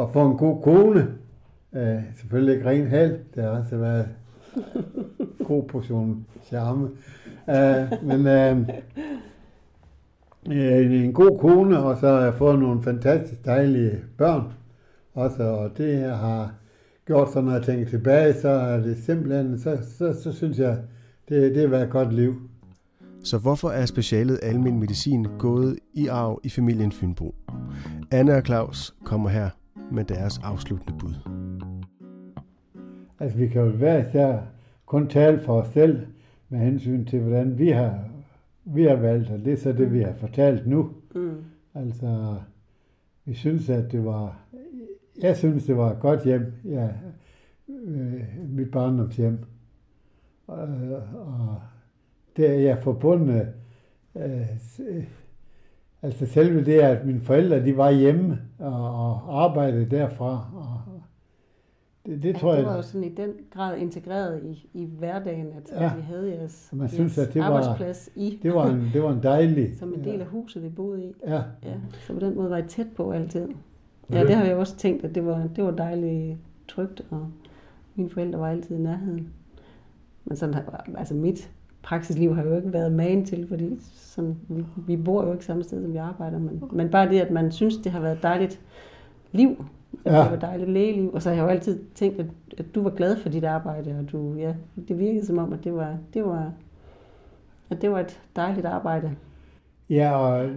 at 0.00 0.08
få 0.12 0.30
en 0.30 0.36
god 0.36 0.62
kone. 0.62 1.06
Øh, 1.76 1.98
selvfølgelig 2.20 2.54
ikke 2.54 2.68
ren 2.68 2.86
held, 2.86 3.18
det 3.34 3.42
har 3.42 3.50
også 3.50 3.76
været 3.76 4.08
god 5.44 5.62
portion 5.62 6.26
charme. 6.44 6.88
Øh, 7.48 8.06
men 8.08 8.26
øh, 8.26 8.68
en 10.50 11.12
god 11.12 11.38
kone, 11.38 11.78
og 11.78 11.98
så 11.98 12.08
har 12.08 12.20
jeg 12.20 12.34
fået 12.34 12.58
nogle 12.58 12.82
fantastisk 12.82 13.44
dejlige 13.44 13.98
børn. 14.18 14.52
Også, 15.14 15.42
og 15.42 15.78
det 15.78 16.00
har 16.02 16.54
gjort, 17.06 17.32
så 17.32 17.40
når 17.40 17.52
jeg 17.52 17.62
tænker 17.62 17.90
tilbage, 17.90 18.34
så 18.34 18.48
er 18.48 18.76
det 18.80 18.96
simpelthen, 18.96 19.58
så, 19.58 19.78
så, 19.98 20.22
så 20.22 20.32
synes 20.32 20.58
jeg, 20.58 20.78
det, 21.28 21.54
det 21.54 21.60
har 21.60 21.68
været 21.68 21.84
et 21.84 21.90
godt 21.90 22.14
liv. 22.14 22.34
Så 23.22 23.38
hvorfor 23.38 23.68
er 23.68 23.86
specialet 23.86 24.40
almen 24.42 24.80
medicin 24.80 25.26
gået 25.38 25.78
i 25.94 26.06
arv 26.06 26.40
i 26.44 26.48
familien 26.48 26.92
Fynbo? 26.92 27.34
Anne 28.10 28.34
og 28.34 28.42
Claus 28.46 28.94
kommer 29.04 29.28
her 29.28 29.50
med 29.92 30.04
deres 30.04 30.40
afsluttende 30.44 30.98
bud. 30.98 31.14
Altså, 33.20 33.38
vi 33.38 33.48
kan 33.48 33.62
jo 33.62 33.70
hver 33.70 34.08
især 34.08 34.38
kun 34.86 35.08
tale 35.08 35.38
for 35.38 35.60
os 35.60 35.68
selv 35.68 36.06
med 36.48 36.58
hensyn 36.58 37.04
til, 37.04 37.20
hvordan 37.20 37.58
vi 37.58 37.68
har, 37.68 37.98
vi 38.74 38.84
har 38.84 38.96
valgt, 38.96 39.30
og 39.30 39.38
det 39.38 39.52
er 39.52 39.56
så 39.56 39.72
det, 39.72 39.92
vi 39.92 40.02
har 40.02 40.12
fortalt 40.12 40.66
nu. 40.66 40.90
Mm. 41.14 41.44
Altså, 41.74 42.36
vi 43.24 43.34
synes, 43.34 43.70
at 43.70 43.92
det 43.92 44.04
var, 44.04 44.40
jeg 45.22 45.36
synes, 45.36 45.64
det 45.64 45.76
var 45.76 45.92
et 45.92 46.00
godt 46.00 46.24
hjem, 46.24 46.52
ja, 46.64 46.88
øh, 47.68 48.22
mit 48.48 48.70
barndomshjem. 48.70 49.38
Og, 50.46 50.68
og 51.14 51.60
det 52.36 52.50
er 52.50 52.54
jeg 52.54 52.78
forbundet 52.82 53.48
øh, 54.16 55.04
Altså 56.02 56.26
selve 56.26 56.64
det, 56.64 56.80
at 56.80 57.06
mine 57.06 57.20
forældre 57.20 57.64
de 57.64 57.76
var 57.76 57.90
hjemme 57.90 58.38
og, 58.58 58.92
og 58.92 59.44
arbejdede 59.44 59.90
derfra. 59.90 60.50
Og 60.54 60.77
det, 62.08 62.22
det 62.22 62.32
ja, 62.34 62.38
tror 62.38 62.50
det 62.50 62.58
jeg... 62.58 62.66
Var 62.66 62.76
jo 62.76 62.82
sådan 62.82 63.04
i 63.04 63.08
den 63.08 63.30
grad 63.50 63.76
integreret 63.76 64.42
i, 64.44 64.68
i 64.74 64.84
hverdagen, 64.98 65.46
at, 65.46 65.80
ja. 65.80 65.84
at 65.84 65.92
I 65.98 66.02
havde 66.02 66.30
jeres, 66.30 66.70
man 66.72 66.88
synes, 66.88 67.18
at 67.18 67.34
det 67.34 67.40
arbejdsplads 67.40 68.10
var, 68.16 68.22
i. 68.22 68.38
Det 68.42 68.54
var, 68.54 68.66
en, 68.70 68.90
det 68.92 69.02
var 69.02 69.12
en 69.12 69.22
dejlig... 69.22 69.72
Som 69.78 69.94
en 69.94 70.04
del 70.04 70.14
ja. 70.14 70.20
af 70.20 70.26
huset, 70.26 70.62
vi 70.62 70.68
boede 70.68 71.04
i. 71.04 71.12
Ja. 71.26 71.42
ja. 71.64 71.74
Så 72.06 72.12
på 72.12 72.20
den 72.20 72.36
måde 72.36 72.50
var 72.50 72.58
I 72.58 72.62
tæt 72.68 72.86
på 72.96 73.10
altid. 73.10 73.48
Ja, 74.12 74.22
det 74.24 74.34
har 74.34 74.44
jeg 74.44 74.56
også 74.56 74.76
tænkt, 74.76 75.04
at 75.04 75.14
det 75.14 75.26
var, 75.26 75.48
det 75.56 75.64
var 75.64 75.70
dejligt 75.70 76.36
trygt, 76.68 77.02
og 77.10 77.28
mine 77.94 78.10
forældre 78.10 78.40
var 78.40 78.48
altid 78.48 78.76
i 78.76 78.78
nærheden. 78.78 79.28
Men 80.24 80.36
sådan, 80.36 80.54
altså 80.96 81.14
mit 81.14 81.50
praksisliv 81.82 82.34
har 82.34 82.42
jo 82.42 82.56
ikke 82.56 82.72
været 82.72 82.92
magen 82.92 83.24
til, 83.24 83.48
fordi 83.48 83.78
sådan, 83.80 84.36
vi, 84.48 84.64
vi 84.76 84.96
bor 84.96 85.24
jo 85.24 85.32
ikke 85.32 85.44
samme 85.44 85.64
sted, 85.64 85.82
som 85.82 85.92
vi 85.92 85.98
arbejder, 85.98 86.38
men, 86.38 86.62
men 86.72 86.90
bare 86.90 87.08
det, 87.08 87.20
at 87.20 87.30
man 87.30 87.52
synes, 87.52 87.76
det 87.76 87.92
har 87.92 88.00
været 88.00 88.16
et 88.16 88.22
dejligt 88.22 88.60
liv, 89.32 89.50
at 89.50 89.64
ja. 90.06 90.22
det 90.22 90.30
var 90.30 90.36
dejligt 90.36 90.70
lægeliv, 90.70 91.10
og 91.14 91.22
så 91.22 91.28
har 91.28 91.36
jeg 91.36 91.42
jo 91.42 91.48
altid 91.48 91.80
tænkt, 91.94 92.20
at, 92.20 92.26
at 92.58 92.74
du 92.74 92.82
var 92.82 92.90
glad 92.90 93.16
for 93.16 93.28
dit 93.28 93.44
arbejde, 93.44 93.96
og 93.98 94.12
du, 94.12 94.34
ja, 94.34 94.54
det 94.88 94.98
virkede 94.98 95.26
som 95.26 95.38
om, 95.38 95.52
at 95.52 95.64
det 95.64 95.74
var, 95.74 95.96
det 96.14 96.24
var, 96.24 96.52
at 97.70 97.82
det 97.82 97.90
var 97.90 98.00
et 98.00 98.20
dejligt 98.36 98.66
arbejde. 98.66 99.10
Ja, 99.90 100.16
og 100.16 100.50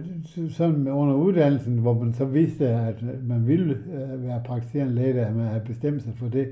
sådan 0.50 0.88
under 0.88 1.14
uddannelsen, 1.14 1.78
hvor 1.78 1.94
man 1.94 2.14
så 2.14 2.24
vidste, 2.24 2.68
at 2.68 3.04
man 3.28 3.46
ville 3.46 3.74
øh, 3.74 4.26
være 4.26 4.42
praktiserende 4.44 4.94
læge, 4.94 5.20
at 5.20 5.36
man 5.36 5.46
havde 5.46 5.64
bestemt 5.66 6.02
sig 6.02 6.12
for 6.16 6.28
det, 6.28 6.48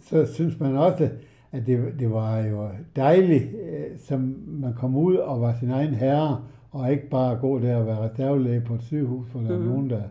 så 0.00 0.26
synes 0.26 0.60
man 0.60 0.76
også, 0.76 1.08
at 1.52 1.66
det, 1.66 1.94
det 1.98 2.10
var 2.10 2.38
jo 2.38 2.68
dejligt, 2.96 3.44
øh, 3.44 3.98
som 3.98 4.36
man 4.46 4.74
kom 4.74 4.96
ud 4.96 5.16
og 5.16 5.40
var 5.40 5.54
sin 5.60 5.70
egen 5.70 5.94
herre, 5.94 6.40
og 6.70 6.92
ikke 6.92 7.08
bare 7.08 7.36
gå 7.36 7.58
der 7.58 7.76
og 7.76 7.86
være 7.86 8.08
reservelæge 8.08 8.60
på 8.60 8.74
et 8.74 8.82
sygehus, 8.82 9.28
for 9.28 9.40
der 9.40 9.58
mm. 9.58 9.62
er 9.62 9.68
nogen, 9.68 9.90
der... 9.90 10.02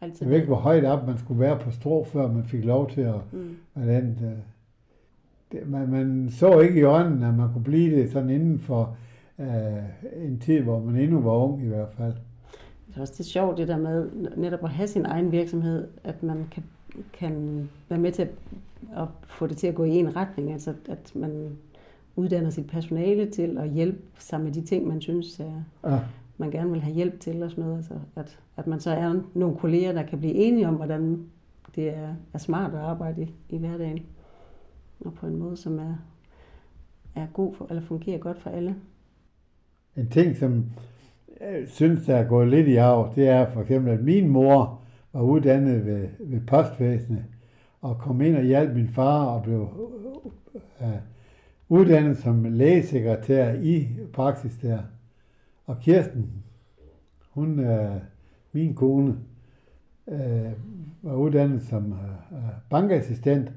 Altid. 0.00 0.18
Jeg 0.20 0.28
ved 0.28 0.36
ikke, 0.36 0.46
hvor 0.46 0.56
højt 0.56 0.84
op 0.84 1.06
man 1.06 1.18
skulle 1.18 1.40
være 1.40 1.58
på 1.58 1.70
strå, 1.70 2.04
før 2.04 2.32
man 2.32 2.44
fik 2.44 2.64
lov 2.64 2.90
til 2.90 3.00
at... 3.00 3.14
Mm. 3.32 3.56
Hvordan, 3.72 4.18
øh, 4.22 4.38
det, 5.52 5.68
man, 5.70 5.88
man 5.88 6.28
så 6.30 6.60
ikke 6.60 6.80
i 6.80 6.84
ånden, 6.84 7.22
at 7.22 7.34
man 7.34 7.52
kunne 7.52 7.64
blive 7.64 7.96
det 7.96 8.12
sådan 8.12 8.30
inden 8.30 8.58
for 8.58 8.96
øh, 9.38 9.46
en 10.26 10.38
tid, 10.38 10.60
hvor 10.60 10.80
man 10.80 10.96
endnu 10.96 11.20
var 11.20 11.32
ung 11.32 11.62
i 11.62 11.68
hvert 11.68 11.92
fald. 11.96 12.14
Det 12.88 12.96
er 12.96 13.00
også 13.00 13.14
det 13.18 13.26
sjovt, 13.26 13.58
det 13.58 13.68
der 13.68 13.78
med 13.78 14.10
netop 14.36 14.64
at 14.64 14.70
have 14.70 14.88
sin 14.88 15.06
egen 15.06 15.32
virksomhed, 15.32 15.88
at 16.04 16.22
man 16.22 16.46
kan, 16.50 16.62
kan 17.12 17.68
være 17.88 17.98
med 17.98 18.12
til 18.12 18.22
at 18.22 18.30
at 18.96 19.08
få 19.26 19.46
det 19.46 19.56
til 19.56 19.66
at 19.66 19.74
gå 19.74 19.84
i 19.84 19.90
en 19.90 20.16
retning, 20.16 20.52
altså 20.52 20.74
at 20.88 21.12
man 21.14 21.58
uddanner 22.16 22.50
sit 22.50 22.66
personale 22.66 23.30
til 23.30 23.58
at 23.58 23.70
hjælpe 23.70 24.02
sig 24.18 24.40
med 24.40 24.52
de 24.52 24.60
ting, 24.60 24.88
man 24.88 25.00
synes 25.00 25.40
er 25.40 25.62
ja 25.84 25.98
man 26.40 26.50
gerne 26.50 26.70
vil 26.70 26.80
have 26.80 26.94
hjælp 26.94 27.20
til 27.20 27.42
og 27.42 27.50
sådan 27.50 27.64
noget. 27.64 27.76
Altså, 27.76 27.94
at, 28.16 28.38
at 28.56 28.66
man 28.66 28.80
så 28.80 28.90
er 28.90 29.20
nogle 29.34 29.56
kolleger, 29.56 29.92
der 29.92 30.02
kan 30.02 30.18
blive 30.18 30.34
enige 30.34 30.68
om, 30.68 30.74
hvordan 30.74 31.26
det 31.74 31.88
er, 31.88 32.14
er 32.32 32.38
smart 32.38 32.74
at 32.74 32.80
arbejde 32.80 33.22
i, 33.22 33.34
i 33.48 33.58
hverdagen. 33.58 34.06
Og 35.00 35.14
på 35.14 35.26
en 35.26 35.36
måde, 35.36 35.56
som 35.56 35.78
er, 35.78 35.94
er 37.14 37.26
god 37.32 37.54
for, 37.54 37.66
eller 37.68 37.82
fungerer 37.82 38.18
godt 38.18 38.38
for 38.38 38.50
alle. 38.50 38.76
En 39.96 40.08
ting, 40.08 40.36
som 40.36 40.64
jeg 41.40 41.62
synes, 41.66 42.06
der 42.06 42.16
er 42.16 42.28
gået 42.28 42.48
lidt 42.48 42.68
i 42.68 42.76
arv, 42.76 43.12
det 43.14 43.28
er 43.28 43.50
for 43.50 43.60
eksempel, 43.60 43.92
at 43.92 44.04
min 44.04 44.28
mor 44.28 44.80
var 45.12 45.22
uddannet 45.22 45.86
ved, 45.86 46.08
ved 46.20 46.40
postvæsenet, 46.46 47.24
og 47.80 47.98
kom 47.98 48.20
ind 48.20 48.36
og 48.36 48.42
hjalp 48.42 48.74
min 48.74 48.88
far 48.88 49.24
og 49.24 49.42
blev 49.42 49.68
uh, 50.80 50.86
uddannet 51.68 52.18
som 52.18 52.44
lægesekretær 52.44 53.54
i 53.54 53.88
praksis 54.12 54.56
der. 54.62 54.78
Og 55.70 55.78
Kirsten, 55.80 56.30
hun 57.30 57.58
er 57.58 58.00
min 58.52 58.74
kone, 58.74 59.16
øh, 60.08 60.52
var 61.02 61.14
uddannet 61.14 61.62
som 61.62 61.92
øh, 61.92 62.38
bankassistent, 62.70 63.52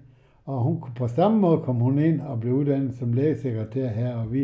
og 0.46 0.64
hun, 0.64 0.84
på 0.96 1.08
samme 1.08 1.40
måde 1.40 1.62
kom 1.62 1.76
hun 1.76 2.00
ind 2.00 2.22
og 2.22 2.40
blev 2.40 2.54
uddannet 2.54 2.96
som 2.96 3.14
lægesekretær 3.14 3.88
her, 3.88 4.16
og 4.16 4.34
vi 4.34 4.42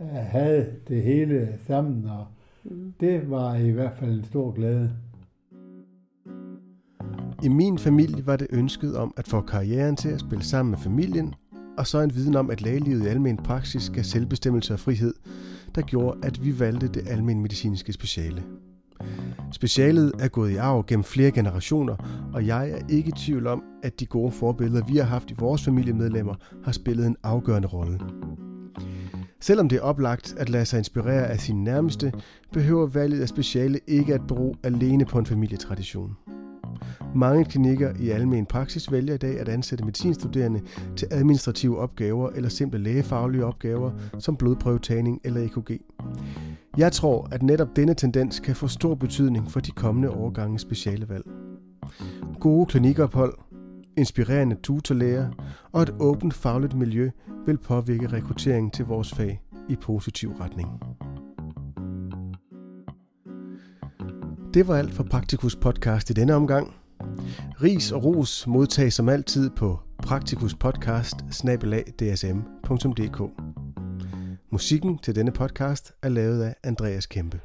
øh, 0.00 0.06
havde 0.08 0.66
det 0.88 1.02
hele 1.02 1.58
sammen, 1.66 2.04
og 2.04 2.26
mm. 2.64 2.92
det 3.00 3.30
var 3.30 3.54
i 3.54 3.70
hvert 3.70 3.96
fald 3.98 4.18
en 4.18 4.24
stor 4.24 4.52
glæde. 4.52 4.90
I 7.42 7.48
min 7.48 7.78
familie 7.78 8.26
var 8.26 8.36
det 8.36 8.46
ønsket 8.50 8.96
om 8.96 9.14
at 9.16 9.28
få 9.28 9.40
karrieren 9.40 9.96
til 9.96 10.08
at 10.08 10.20
spille 10.20 10.44
sammen 10.44 10.70
med 10.70 10.78
familien, 10.78 11.34
og 11.78 11.86
så 11.86 12.00
en 12.00 12.14
viden 12.14 12.36
om, 12.36 12.50
at 12.50 12.62
lægelivet 12.62 13.04
i 13.04 13.08
almen 13.08 13.36
praksis 13.36 13.82
skal 13.82 14.04
selvbestemmelse 14.04 14.72
og 14.72 14.80
frihed, 14.80 15.14
der 15.74 15.82
gjorde, 15.82 16.18
at 16.22 16.44
vi 16.44 16.60
valgte 16.60 16.88
det 16.88 17.08
almindelige 17.08 17.42
medicinske 17.42 17.92
speciale. 17.92 18.42
Specialet 19.52 20.12
er 20.20 20.28
gået 20.28 20.50
i 20.50 20.56
arv 20.56 20.84
gennem 20.86 21.04
flere 21.04 21.30
generationer, 21.30 21.96
og 22.32 22.46
jeg 22.46 22.70
er 22.70 22.78
ikke 22.88 23.08
i 23.08 23.12
tvivl 23.12 23.46
om, 23.46 23.62
at 23.82 24.00
de 24.00 24.06
gode 24.06 24.32
forbilleder, 24.32 24.84
vi 24.84 24.96
har 24.96 25.04
haft 25.04 25.30
i 25.30 25.34
vores 25.38 25.64
familiemedlemmer, 25.64 26.34
har 26.64 26.72
spillet 26.72 27.06
en 27.06 27.16
afgørende 27.22 27.68
rolle. 27.68 28.00
Selvom 29.40 29.68
det 29.68 29.76
er 29.76 29.82
oplagt 29.82 30.34
at 30.38 30.48
lade 30.48 30.64
sig 30.64 30.78
inspirere 30.78 31.26
af 31.26 31.40
sine 31.40 31.64
nærmeste, 31.64 32.12
behøver 32.52 32.86
valget 32.86 33.20
af 33.20 33.28
speciale 33.28 33.80
ikke 33.86 34.14
at 34.14 34.26
bero 34.28 34.56
alene 34.62 35.04
på 35.04 35.18
en 35.18 35.26
familietradition. 35.26 36.16
Mange 37.14 37.44
klinikker 37.44 37.92
i 38.00 38.10
almen 38.10 38.46
praksis 38.46 38.92
vælger 38.92 39.14
i 39.14 39.18
dag 39.18 39.40
at 39.40 39.48
ansætte 39.48 39.84
medicinstuderende 39.84 40.60
til 40.96 41.08
administrative 41.10 41.78
opgaver 41.78 42.30
eller 42.30 42.48
simple 42.48 42.78
lægefaglige 42.78 43.44
opgaver 43.44 43.90
som 44.18 44.36
blodprøvetagning 44.36 45.20
eller 45.24 45.40
EKG. 45.40 45.80
Jeg 46.76 46.92
tror, 46.92 47.28
at 47.32 47.42
netop 47.42 47.76
denne 47.76 47.94
tendens 47.94 48.40
kan 48.40 48.56
få 48.56 48.68
stor 48.68 48.94
betydning 48.94 49.50
for 49.50 49.60
de 49.60 49.70
kommende 49.70 50.10
årgange 50.10 50.58
specialevalg. 50.58 51.24
Gode 52.40 52.66
klinikophold, 52.66 53.34
inspirerende 53.96 54.56
tutorlæger 54.62 55.30
og 55.72 55.82
et 55.82 55.94
åbent 56.00 56.34
fagligt 56.34 56.74
miljø 56.74 57.10
vil 57.46 57.58
påvirke 57.58 58.06
rekrutteringen 58.06 58.70
til 58.70 58.84
vores 58.84 59.14
fag 59.14 59.40
i 59.68 59.76
positiv 59.76 60.32
retning. 60.40 60.68
Det 64.54 64.68
var 64.68 64.76
alt 64.76 64.92
for 64.92 65.02
Praktikus 65.02 65.56
podcast 65.56 66.10
i 66.10 66.12
denne 66.12 66.34
omgang. 66.34 66.74
Ris 67.62 67.92
og 67.92 68.04
ros 68.04 68.46
modtages 68.46 68.94
som 68.94 69.08
altid 69.08 69.50
på 69.50 69.80
praktikuspodcast 70.02 71.16
Musikken 74.52 74.98
til 74.98 75.14
denne 75.14 75.32
podcast 75.32 75.92
er 76.02 76.08
lavet 76.08 76.42
af 76.42 76.54
Andreas 76.64 77.06
Kæmpe. 77.06 77.40